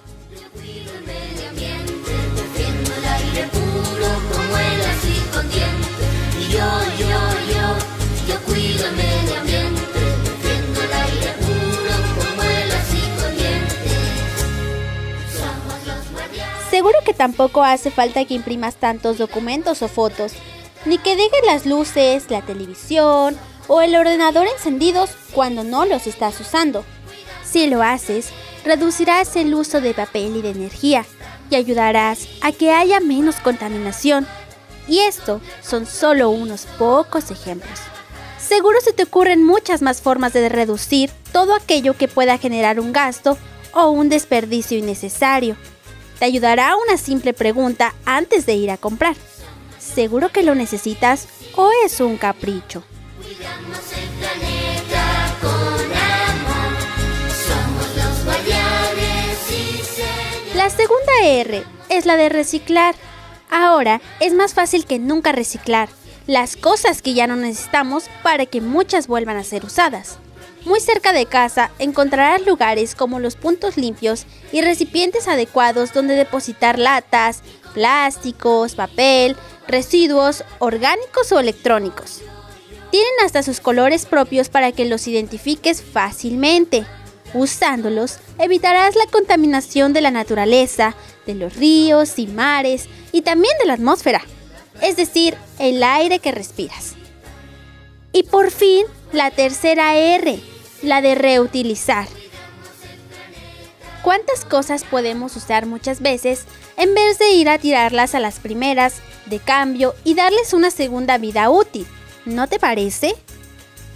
[16.83, 20.33] Seguro que tampoco hace falta que imprimas tantos documentos o fotos,
[20.85, 26.41] ni que dejes las luces, la televisión o el ordenador encendidos cuando no los estás
[26.41, 26.85] usando.
[27.45, 28.31] Si lo haces,
[28.65, 31.05] reducirás el uso de papel y de energía
[31.51, 34.27] y ayudarás a que haya menos contaminación.
[34.89, 37.79] Y esto son solo unos pocos ejemplos.
[38.41, 42.93] Seguro se te ocurren muchas más formas de reducir todo aquello que pueda generar un
[42.93, 43.39] gasto
[43.73, 45.57] o un desperdicio innecesario.
[46.23, 49.17] Te ayudará una simple pregunta antes de ir a comprar.
[49.81, 52.85] ¿Seguro que lo necesitas o es un capricho?
[60.55, 62.95] La segunda R es la de reciclar.
[63.51, 65.89] Ahora es más fácil que nunca reciclar
[66.29, 70.21] las cosas que ya no necesitamos para que muchas vuelvan a ser usadas.
[70.65, 76.79] Muy cerca de casa encontrarás lugares como los puntos limpios y recipientes adecuados donde depositar
[76.79, 77.43] latas,
[77.75, 82.21] plásticos, papel, residuos orgánicos o electrónicos.
[82.93, 86.87] Tienen hasta sus colores propios para que los identifiques fácilmente.
[87.35, 90.95] Usándolos, evitarás la contaminación de la naturaleza,
[91.27, 94.23] de los ríos y mares y también de la atmósfera,
[94.83, 96.93] es decir, el aire que respiras.
[98.13, 100.39] Y por fin, la tercera R,
[100.83, 102.09] la de reutilizar.
[104.03, 106.45] ¿Cuántas cosas podemos usar muchas veces
[106.77, 111.19] en vez de ir a tirarlas a las primeras de cambio y darles una segunda
[111.19, 111.87] vida útil?
[112.25, 113.15] ¿No te parece?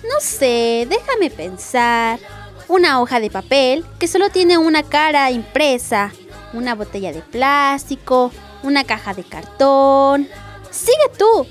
[0.04, 2.20] No sé, déjame pensar.
[2.68, 6.12] Una hoja de papel que solo tiene una cara impresa,
[6.52, 8.30] una botella de plástico,
[8.62, 10.28] una caja de cartón.
[10.70, 11.46] Sigue tú,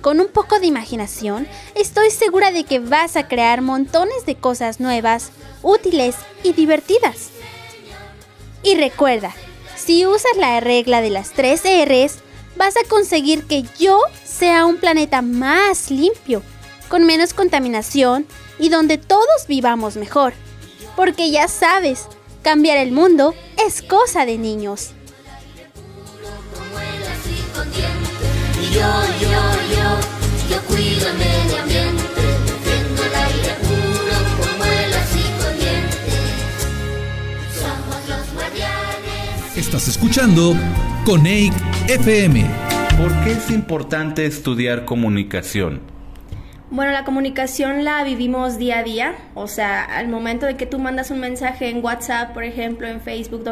[0.00, 4.80] con un poco de imaginación, estoy segura de que vas a crear montones de cosas
[4.80, 5.30] nuevas,
[5.62, 7.30] útiles y divertidas.
[8.62, 9.34] Y recuerda,
[9.76, 12.18] si usas la regla de las tres R's,
[12.56, 16.42] vas a conseguir que yo sea un planeta más limpio,
[16.88, 18.26] con menos contaminación
[18.58, 20.34] y donde todos vivamos mejor.
[20.96, 22.06] Porque ya sabes,
[22.42, 23.34] cambiar el mundo
[23.66, 24.92] es cosa de niños.
[28.68, 29.42] Yo, yo,
[29.74, 29.88] yo,
[30.50, 32.02] yo cuido el medio ambiente,
[32.46, 34.92] defiendo el aire puro como el
[37.54, 39.56] Somos los guardianes.
[39.56, 40.54] Estás escuchando
[41.04, 41.54] Coneic
[41.88, 42.44] FM.
[42.98, 45.80] ¿Por qué es importante estudiar comunicación?
[46.70, 50.78] Bueno, la comunicación la vivimos día a día, o sea, al momento de que tú
[50.78, 53.42] mandas un mensaje en WhatsApp, por ejemplo, en Facebook,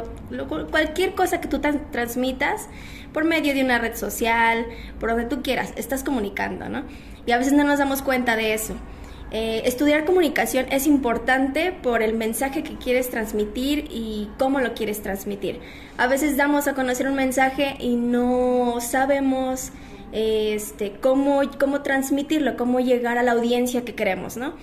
[0.71, 2.69] cualquier cosa que tú transmitas
[3.13, 4.67] por medio de una red social,
[5.01, 6.85] por donde tú quieras, estás comunicando, ¿no?
[7.27, 8.75] Y a veces no nos damos cuenta de eso.
[9.31, 15.03] Eh, estudiar comunicación es importante por el mensaje que quieres transmitir y cómo lo quieres
[15.03, 15.61] transmitir.
[15.99, 19.71] A veces damos a conocer un mensaje y no sabemos
[20.13, 24.55] este, cómo, cómo transmitirlo, cómo llegar a la audiencia que queremos, ¿no?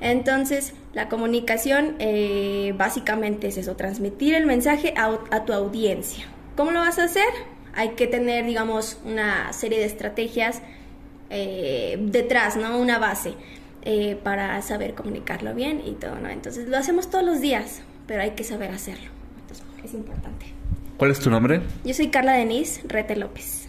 [0.00, 6.26] Entonces, la comunicación eh, básicamente es eso, transmitir el mensaje a, tu audiencia.
[6.56, 7.28] ¿Cómo lo vas a hacer?
[7.78, 10.62] Hay que tener, digamos, una serie de estrategias
[11.30, 12.76] eh, detrás, ¿no?
[12.76, 13.34] Una base
[13.82, 16.28] eh, para saber comunicarlo bien y todo, ¿no?
[16.28, 19.08] Entonces, lo hacemos todos los días, pero hay que saber hacerlo.
[19.42, 20.46] Entonces, es importante.
[20.96, 21.60] ¿Cuál es tu nombre?
[21.84, 23.68] Yo soy Carla Denise Rete López.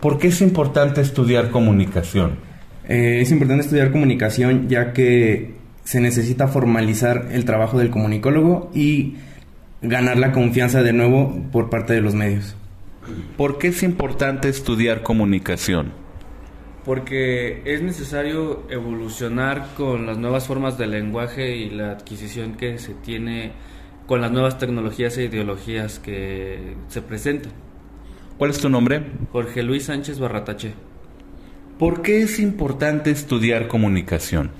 [0.00, 2.40] ¿Por qué es importante estudiar comunicación?
[2.88, 9.18] Eh, es importante estudiar comunicación ya que se necesita formalizar el trabajo del comunicólogo y
[9.82, 12.56] ganar la confianza de nuevo por parte de los medios.
[13.36, 15.92] ¿Por qué es importante estudiar comunicación?
[16.84, 22.94] Porque es necesario evolucionar con las nuevas formas de lenguaje y la adquisición que se
[22.94, 23.52] tiene
[24.06, 27.52] con las nuevas tecnologías e ideologías que se presentan.
[28.38, 29.02] ¿Cuál es tu nombre?
[29.32, 30.72] Jorge Luis Sánchez Barratache.
[31.78, 34.50] ¿Por qué es importante estudiar comunicación?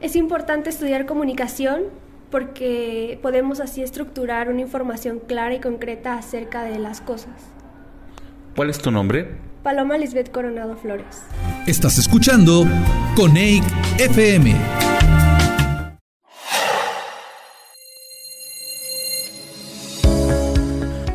[0.00, 1.82] Es importante estudiar comunicación
[2.30, 7.34] porque podemos así estructurar una información clara y concreta acerca de las cosas.
[8.56, 9.28] ¿Cuál es tu nombre?
[9.62, 11.22] Paloma Lisbeth Coronado Flores.
[11.66, 12.66] Estás escuchando
[13.14, 13.64] Coneic
[13.98, 14.54] FM.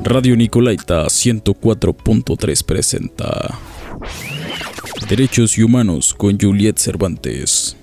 [0.03, 3.57] Radio Nicolaita 104.3 presenta
[5.09, 7.76] Derechos y Humanos con Juliet Cervantes.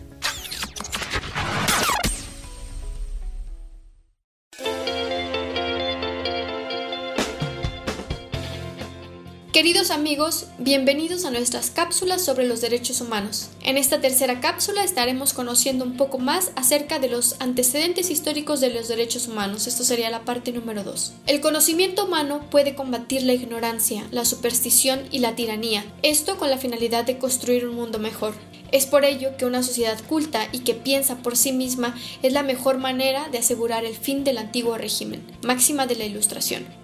[10.12, 13.48] Amigos, bienvenidos a nuestras cápsulas sobre los derechos humanos.
[13.62, 18.68] En esta tercera cápsula estaremos conociendo un poco más acerca de los antecedentes históricos de
[18.68, 19.66] los derechos humanos.
[19.66, 21.14] Esto sería la parte número 2.
[21.26, 26.58] El conocimiento humano puede combatir la ignorancia, la superstición y la tiranía, esto con la
[26.58, 28.34] finalidad de construir un mundo mejor.
[28.70, 32.42] Es por ello que una sociedad culta y que piensa por sí misma es la
[32.42, 36.81] mejor manera de asegurar el fin del antiguo régimen, máxima de la Ilustración.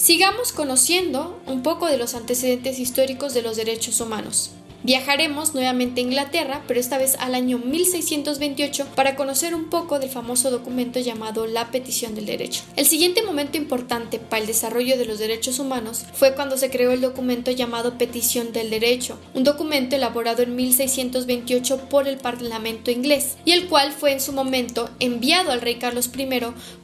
[0.00, 4.50] Sigamos conociendo un poco de los antecedentes históricos de los derechos humanos.
[4.82, 10.08] Viajaremos nuevamente a Inglaterra, pero esta vez al año 1628, para conocer un poco del
[10.08, 12.62] famoso documento llamado la Petición del Derecho.
[12.76, 16.92] El siguiente momento importante para el desarrollo de los derechos humanos fue cuando se creó
[16.92, 23.36] el documento llamado Petición del Derecho, un documento elaborado en 1628 por el Parlamento inglés,
[23.44, 26.28] y el cual fue en su momento enviado al rey Carlos I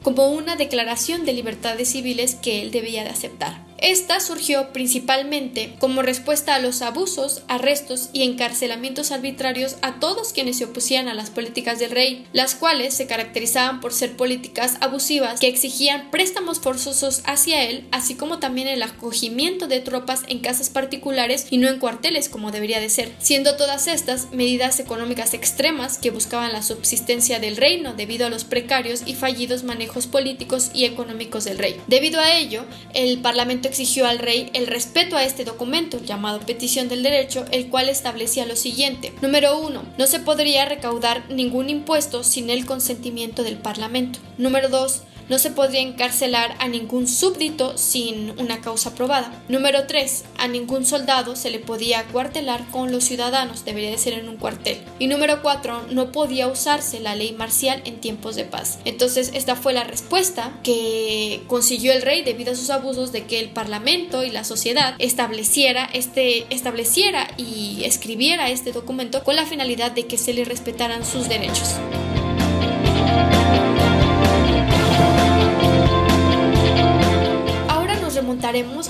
[0.03, 3.66] como una declaración de libertades civiles que él debía de aceptar.
[3.77, 10.57] Esta surgió principalmente como respuesta a los abusos, arrestos y encarcelamientos arbitrarios a todos quienes
[10.57, 15.39] se opusían a las políticas del rey, las cuales se caracterizaban por ser políticas abusivas
[15.39, 20.69] que exigían préstamos forzosos hacia él, así como también el acogimiento de tropas en casas
[20.69, 25.99] particulares y no en cuarteles como debería de ser, siendo todas estas medidas económicas extremas
[25.99, 30.85] que buscaban la subsistencia del reino debido a los precarios y fallidos manejos políticos y
[30.85, 31.79] económicos del rey.
[31.87, 32.65] Debido a ello,
[32.95, 37.69] el Parlamento exigió al rey el respeto a este documento, llamado Petición del Derecho, el
[37.69, 39.13] cual establecía lo siguiente.
[39.21, 39.83] Número 1.
[39.97, 44.19] No se podría recaudar ningún impuesto sin el consentimiento del Parlamento.
[44.37, 49.43] Número 2 no se podría encarcelar a ningún súbdito sin una causa probada.
[49.47, 50.23] Número 3.
[50.37, 54.37] A ningún soldado se le podía cuartelar con los ciudadanos, debería de ser en un
[54.37, 54.79] cuartel.
[54.99, 55.87] Y número 4.
[55.91, 58.79] No podía usarse la ley marcial en tiempos de paz.
[58.85, 63.39] Entonces esta fue la respuesta que consiguió el rey debido a sus abusos de que
[63.39, 69.91] el parlamento y la sociedad estableciera este estableciera y escribiera este documento con la finalidad
[69.91, 71.75] de que se le respetaran sus derechos.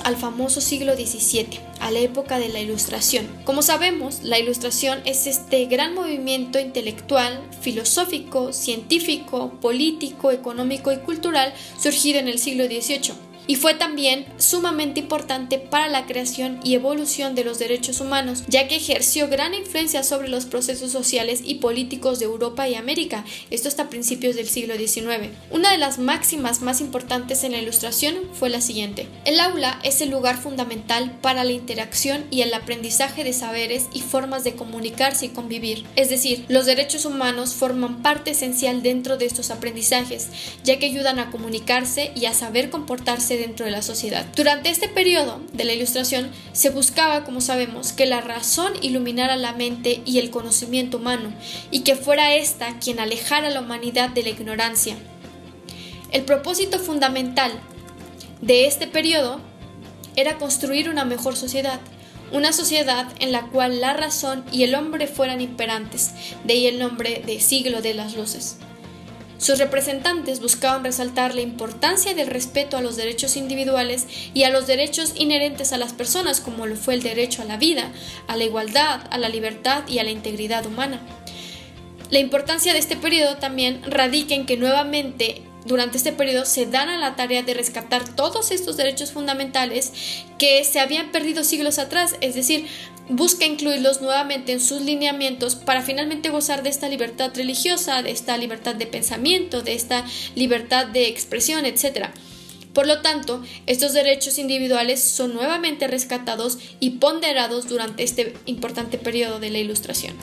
[0.04, 3.28] Al famoso siglo XVII, a la época de la Ilustración.
[3.46, 11.54] Como sabemos, la Ilustración es este gran movimiento intelectual, filosófico, científico, político, económico y cultural
[11.80, 17.34] surgido en el siglo XVIII y fue también sumamente importante para la creación y evolución
[17.34, 22.20] de los derechos humanos, ya que ejerció gran influencia sobre los procesos sociales y políticos
[22.20, 25.30] de Europa y América, esto hasta principios del siglo XIX.
[25.50, 29.08] Una de las máximas más importantes en la Ilustración fue la siguiente.
[29.26, 34.02] El aula es el lugar fundamental para la interacción y el aprendizaje de saberes y
[34.02, 35.86] formas de comunicarse y convivir.
[35.96, 40.28] Es decir, los derechos humanos forman parte esencial dentro de estos aprendizajes,
[40.64, 44.26] ya que ayudan a comunicarse y a saber comportarse dentro de la sociedad.
[44.36, 49.54] Durante este periodo de la Ilustración se buscaba, como sabemos, que la razón iluminara la
[49.54, 51.34] mente y el conocimiento humano,
[51.72, 54.96] y que fuera ésta quien alejara a la humanidad de la ignorancia.
[56.12, 57.52] El propósito fundamental
[58.42, 59.42] de este periodo
[60.16, 61.80] era construir una mejor sociedad,
[62.32, 66.12] una sociedad en la cual la razón y el hombre fueran imperantes,
[66.44, 68.58] de ahí el nombre de siglo de las luces.
[69.38, 74.66] Sus representantes buscaban resaltar la importancia del respeto a los derechos individuales y a los
[74.66, 77.92] derechos inherentes a las personas, como lo fue el derecho a la vida,
[78.28, 81.02] a la igualdad, a la libertad y a la integridad humana.
[82.10, 86.90] La importancia de este periodo también radica en que nuevamente durante este periodo se dan
[86.90, 89.92] a la tarea de rescatar todos estos derechos fundamentales
[90.40, 92.66] que se habían perdido siglos atrás, es decir,
[93.10, 98.38] busca incluirlos nuevamente en sus lineamientos para finalmente gozar de esta libertad religiosa, de esta
[98.38, 100.06] libertad de pensamiento, de esta
[100.36, 102.08] libertad de expresión, etc.
[102.74, 109.40] Por lo tanto, estos derechos individuales son nuevamente rescatados y ponderados durante este importante periodo
[109.40, 110.16] de la Ilustración.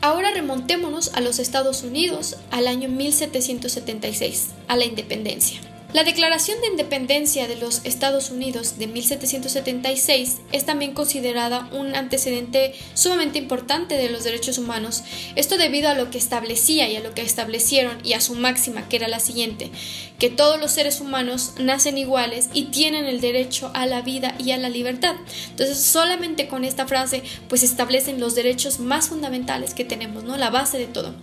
[0.00, 5.60] Ahora remontémonos a los Estados Unidos al año 1776, a la independencia.
[5.92, 12.74] La Declaración de Independencia de los Estados Unidos de 1776 es también considerada un antecedente
[12.94, 15.02] sumamente importante de los derechos humanos,
[15.34, 18.88] esto debido a lo que establecía y a lo que establecieron y a su máxima,
[18.88, 19.72] que era la siguiente,
[20.20, 24.52] que todos los seres humanos nacen iguales y tienen el derecho a la vida y
[24.52, 25.16] a la libertad.
[25.50, 30.36] Entonces, solamente con esta frase, pues establecen los derechos más fundamentales que tenemos, ¿no?
[30.36, 31.16] La base de todo.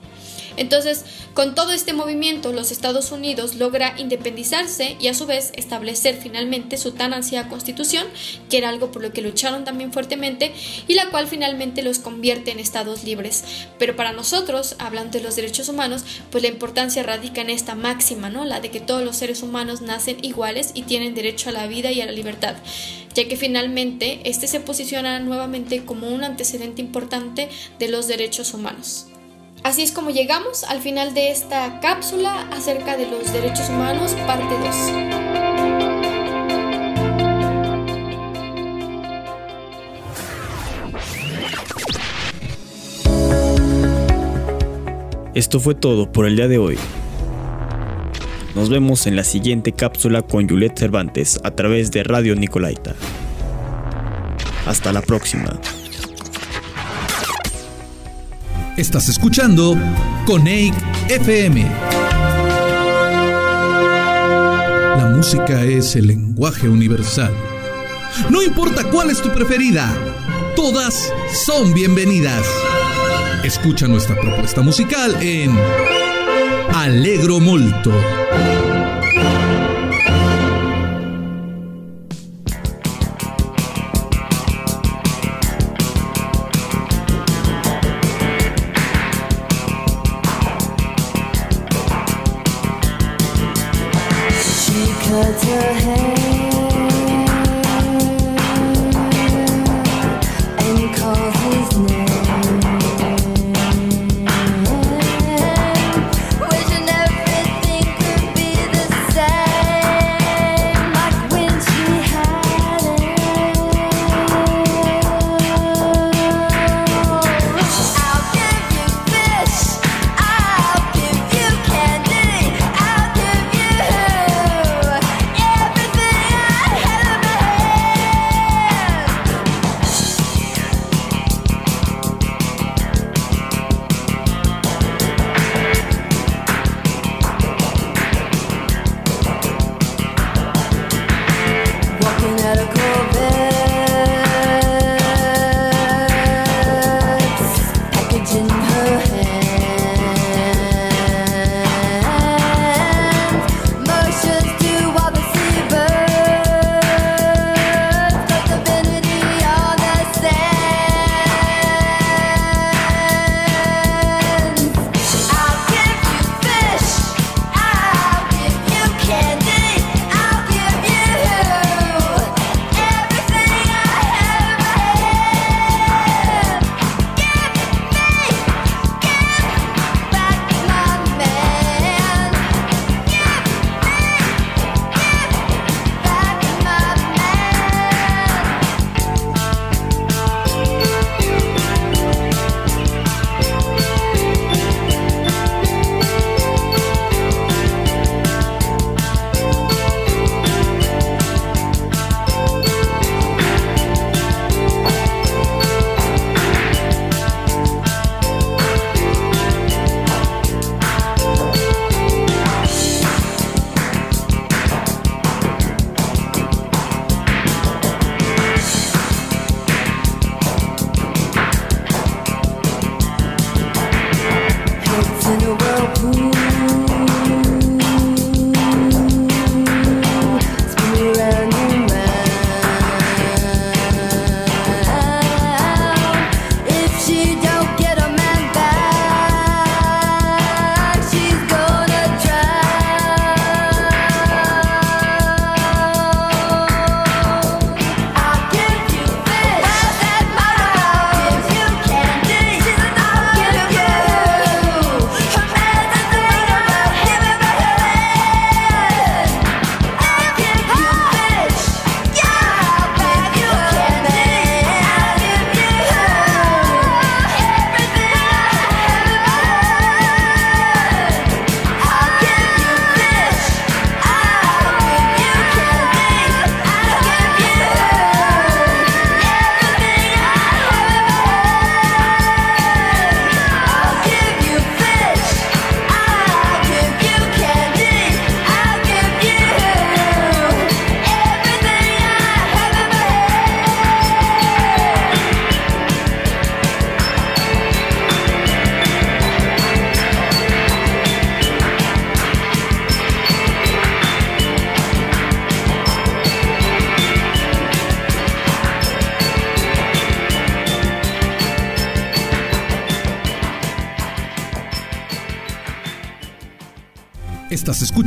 [0.57, 6.17] Entonces, con todo este movimiento, los Estados Unidos logra independizarse y a su vez establecer
[6.21, 8.05] finalmente su tan ansiada constitución,
[8.49, 10.53] que era algo por lo que lucharon también fuertemente
[10.87, 13.43] y la cual finalmente los convierte en estados libres.
[13.79, 18.29] Pero para nosotros, hablando de los derechos humanos, pues la importancia radica en esta máxima,
[18.29, 18.45] ¿no?
[18.45, 21.91] La de que todos los seres humanos nacen iguales y tienen derecho a la vida
[21.91, 22.55] y a la libertad
[23.17, 27.49] ya que finalmente este se posiciona nuevamente como un antecedente importante
[27.79, 29.07] de los derechos humanos.
[29.63, 34.55] Así es como llegamos al final de esta cápsula acerca de los derechos humanos, parte
[34.57, 35.17] 2.
[45.37, 46.79] Esto fue todo por el día de hoy.
[48.55, 52.95] Nos vemos en la siguiente cápsula con Juliet Cervantes a través de Radio Nicolaita.
[54.65, 55.59] Hasta la próxima.
[58.77, 59.75] Estás escuchando
[60.27, 60.75] Coneic
[61.09, 61.63] FM.
[64.97, 67.33] La música es el lenguaje universal.
[68.29, 69.91] No importa cuál es tu preferida,
[70.55, 71.11] todas
[71.43, 72.45] son bienvenidas.
[73.43, 75.57] Escucha nuestra propuesta musical en
[76.75, 77.91] Alegro Molto.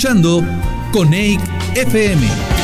[0.01, 0.43] Escuchando
[0.93, 1.43] Coneic
[1.75, 2.60] FM.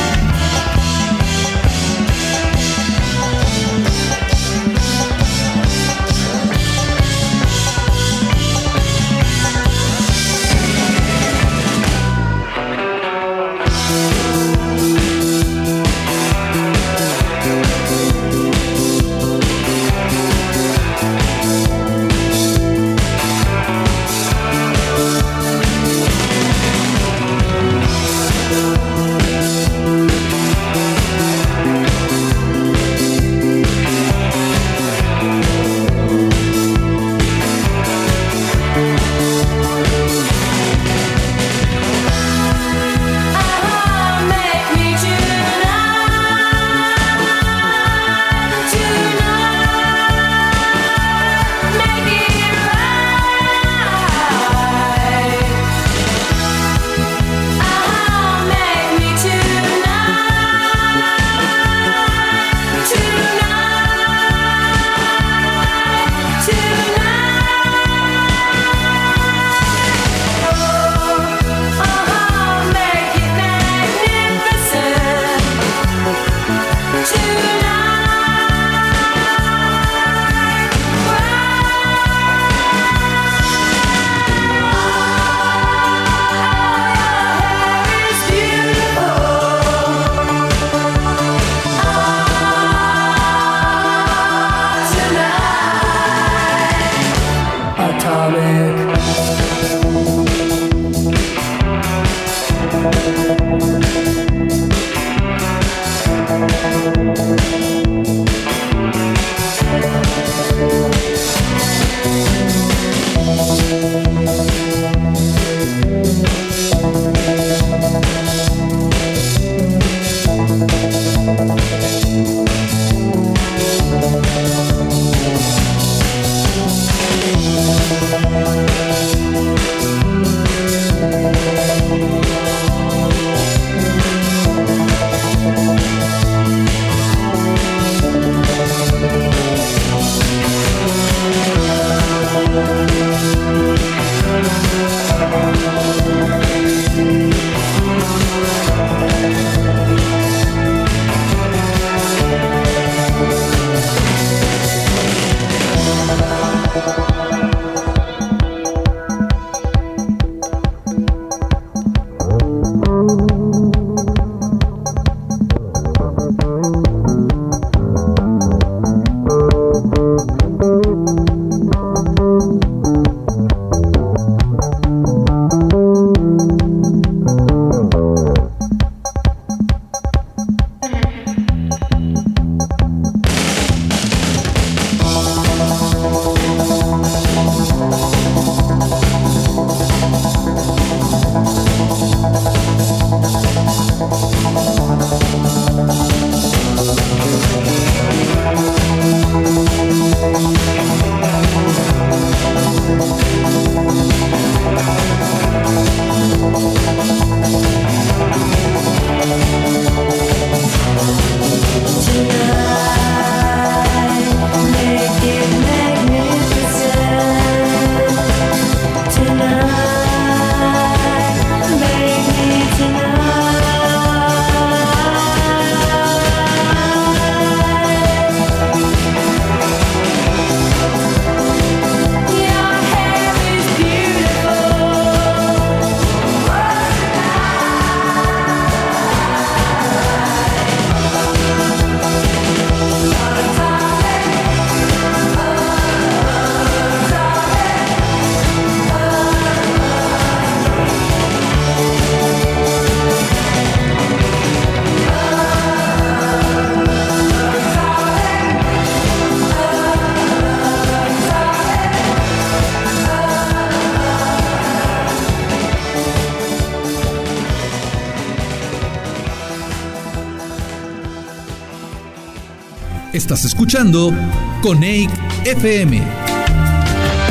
[273.45, 274.13] Escuchando
[274.61, 275.09] Coneic
[275.45, 276.01] FM.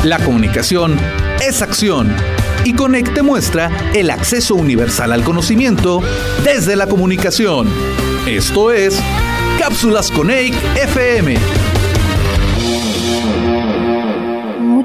[0.03, 0.97] La comunicación
[1.45, 2.15] es acción
[2.63, 6.01] y Conec te muestra el acceso universal al conocimiento
[6.43, 7.67] desde la comunicación.
[8.25, 8.99] Esto es
[9.59, 11.37] Cápsulas Coneic FM.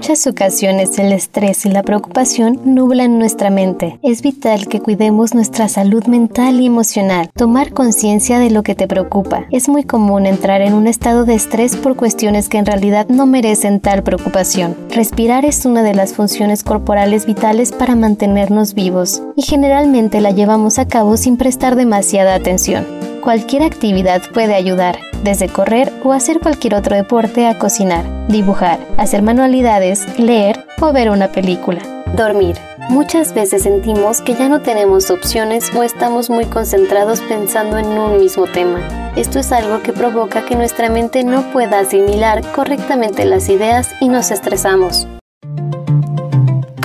[0.02, 4.00] Muchas ocasiones el estrés y la preocupación nublan nuestra mente.
[4.02, 7.30] Es vital que cuidemos nuestra salud mental y emocional.
[7.36, 9.46] Tomar conciencia de lo que te preocupa.
[9.52, 13.26] Es muy común entrar en un estado de estrés por cuestiones que en realidad no
[13.26, 14.76] merecen tal preocupación.
[14.90, 20.80] Respirar es una de las funciones corporales vitales para mantenernos vivos y generalmente la llevamos
[20.80, 23.11] a cabo sin prestar demasiada atención.
[23.22, 29.22] Cualquier actividad puede ayudar, desde correr o hacer cualquier otro deporte a cocinar, dibujar, hacer
[29.22, 31.80] manualidades, leer o ver una película.
[32.16, 32.56] Dormir.
[32.90, 38.18] Muchas veces sentimos que ya no tenemos opciones o estamos muy concentrados pensando en un
[38.18, 38.80] mismo tema.
[39.14, 44.08] Esto es algo que provoca que nuestra mente no pueda asimilar correctamente las ideas y
[44.08, 45.06] nos estresamos.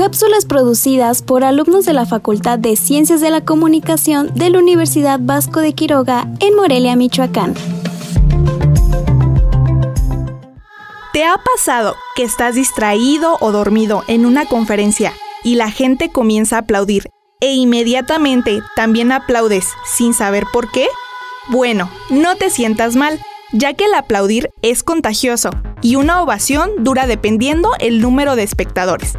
[0.08, 5.20] Cápsulas producidas por alumnos de la Facultad de Ciencias de la Comunicación de la Universidad
[5.22, 7.54] Vasco de Quiroga en Morelia, Michoacán.
[11.12, 15.12] ¿Te ha pasado que estás distraído o dormido en una conferencia
[15.44, 17.10] y la gente comienza a aplaudir
[17.42, 20.88] e inmediatamente también aplaudes sin saber por qué?
[21.50, 23.20] Bueno, no te sientas mal,
[23.52, 25.50] ya que el aplaudir es contagioso
[25.82, 29.18] y una ovación dura dependiendo el número de espectadores.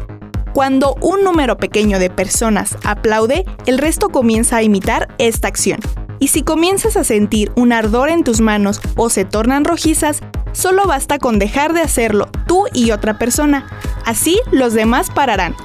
[0.53, 5.79] Cuando un número pequeño de personas aplaude, el resto comienza a imitar esta acción.
[6.19, 10.21] Y si comienzas a sentir un ardor en tus manos o se tornan rojizas,
[10.51, 13.67] solo basta con dejar de hacerlo tú y otra persona.
[14.05, 15.55] Así los demás pararán.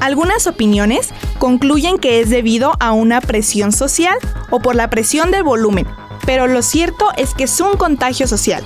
[0.00, 1.08] Algunas opiniones
[1.38, 4.16] concluyen que es debido a una presión social
[4.50, 5.86] o por la presión del volumen,
[6.24, 8.62] pero lo cierto es que es un contagio social.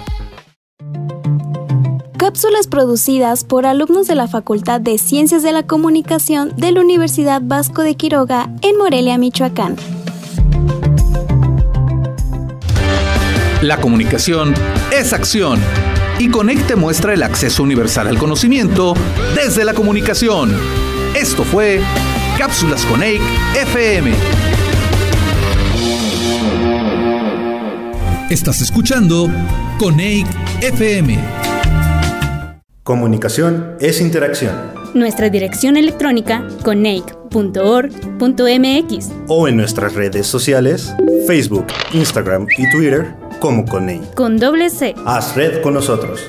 [2.22, 7.42] Cápsulas producidas por alumnos de la Facultad de Ciencias de la Comunicación de la Universidad
[7.42, 9.74] Vasco de Quiroga en Morelia, Michoacán.
[13.60, 14.54] La comunicación
[14.92, 15.58] es acción
[16.20, 18.94] y Conecte muestra el acceso universal al conocimiento
[19.34, 20.56] desde la comunicación.
[21.16, 21.82] Esto fue
[22.38, 23.20] Cápsulas Conec
[23.56, 24.12] FM.
[28.30, 29.28] Estás escuchando
[29.76, 30.28] Coneic
[30.60, 31.51] FM.
[32.84, 34.56] Comunicación es interacción.
[34.92, 40.92] Nuestra dirección electrónica coneic.org.mx O en nuestras redes sociales,
[41.28, 44.12] Facebook, Instagram y Twitter como Coneic.
[44.14, 44.96] con doble C.
[45.06, 46.22] Haz red con nosotros.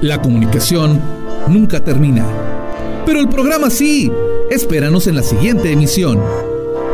[0.00, 1.00] La comunicación
[1.46, 2.26] nunca termina.
[3.06, 4.10] Pero el programa sí.
[4.50, 6.20] Espéranos en la siguiente emisión.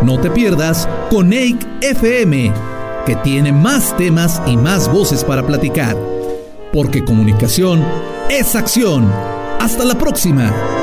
[0.03, 2.53] No te pierdas Coneic FM,
[3.05, 5.97] que tiene más temas y más voces para platicar.
[6.73, 7.85] Porque comunicación
[8.31, 9.11] es acción.
[9.61, 10.82] Hasta la próxima.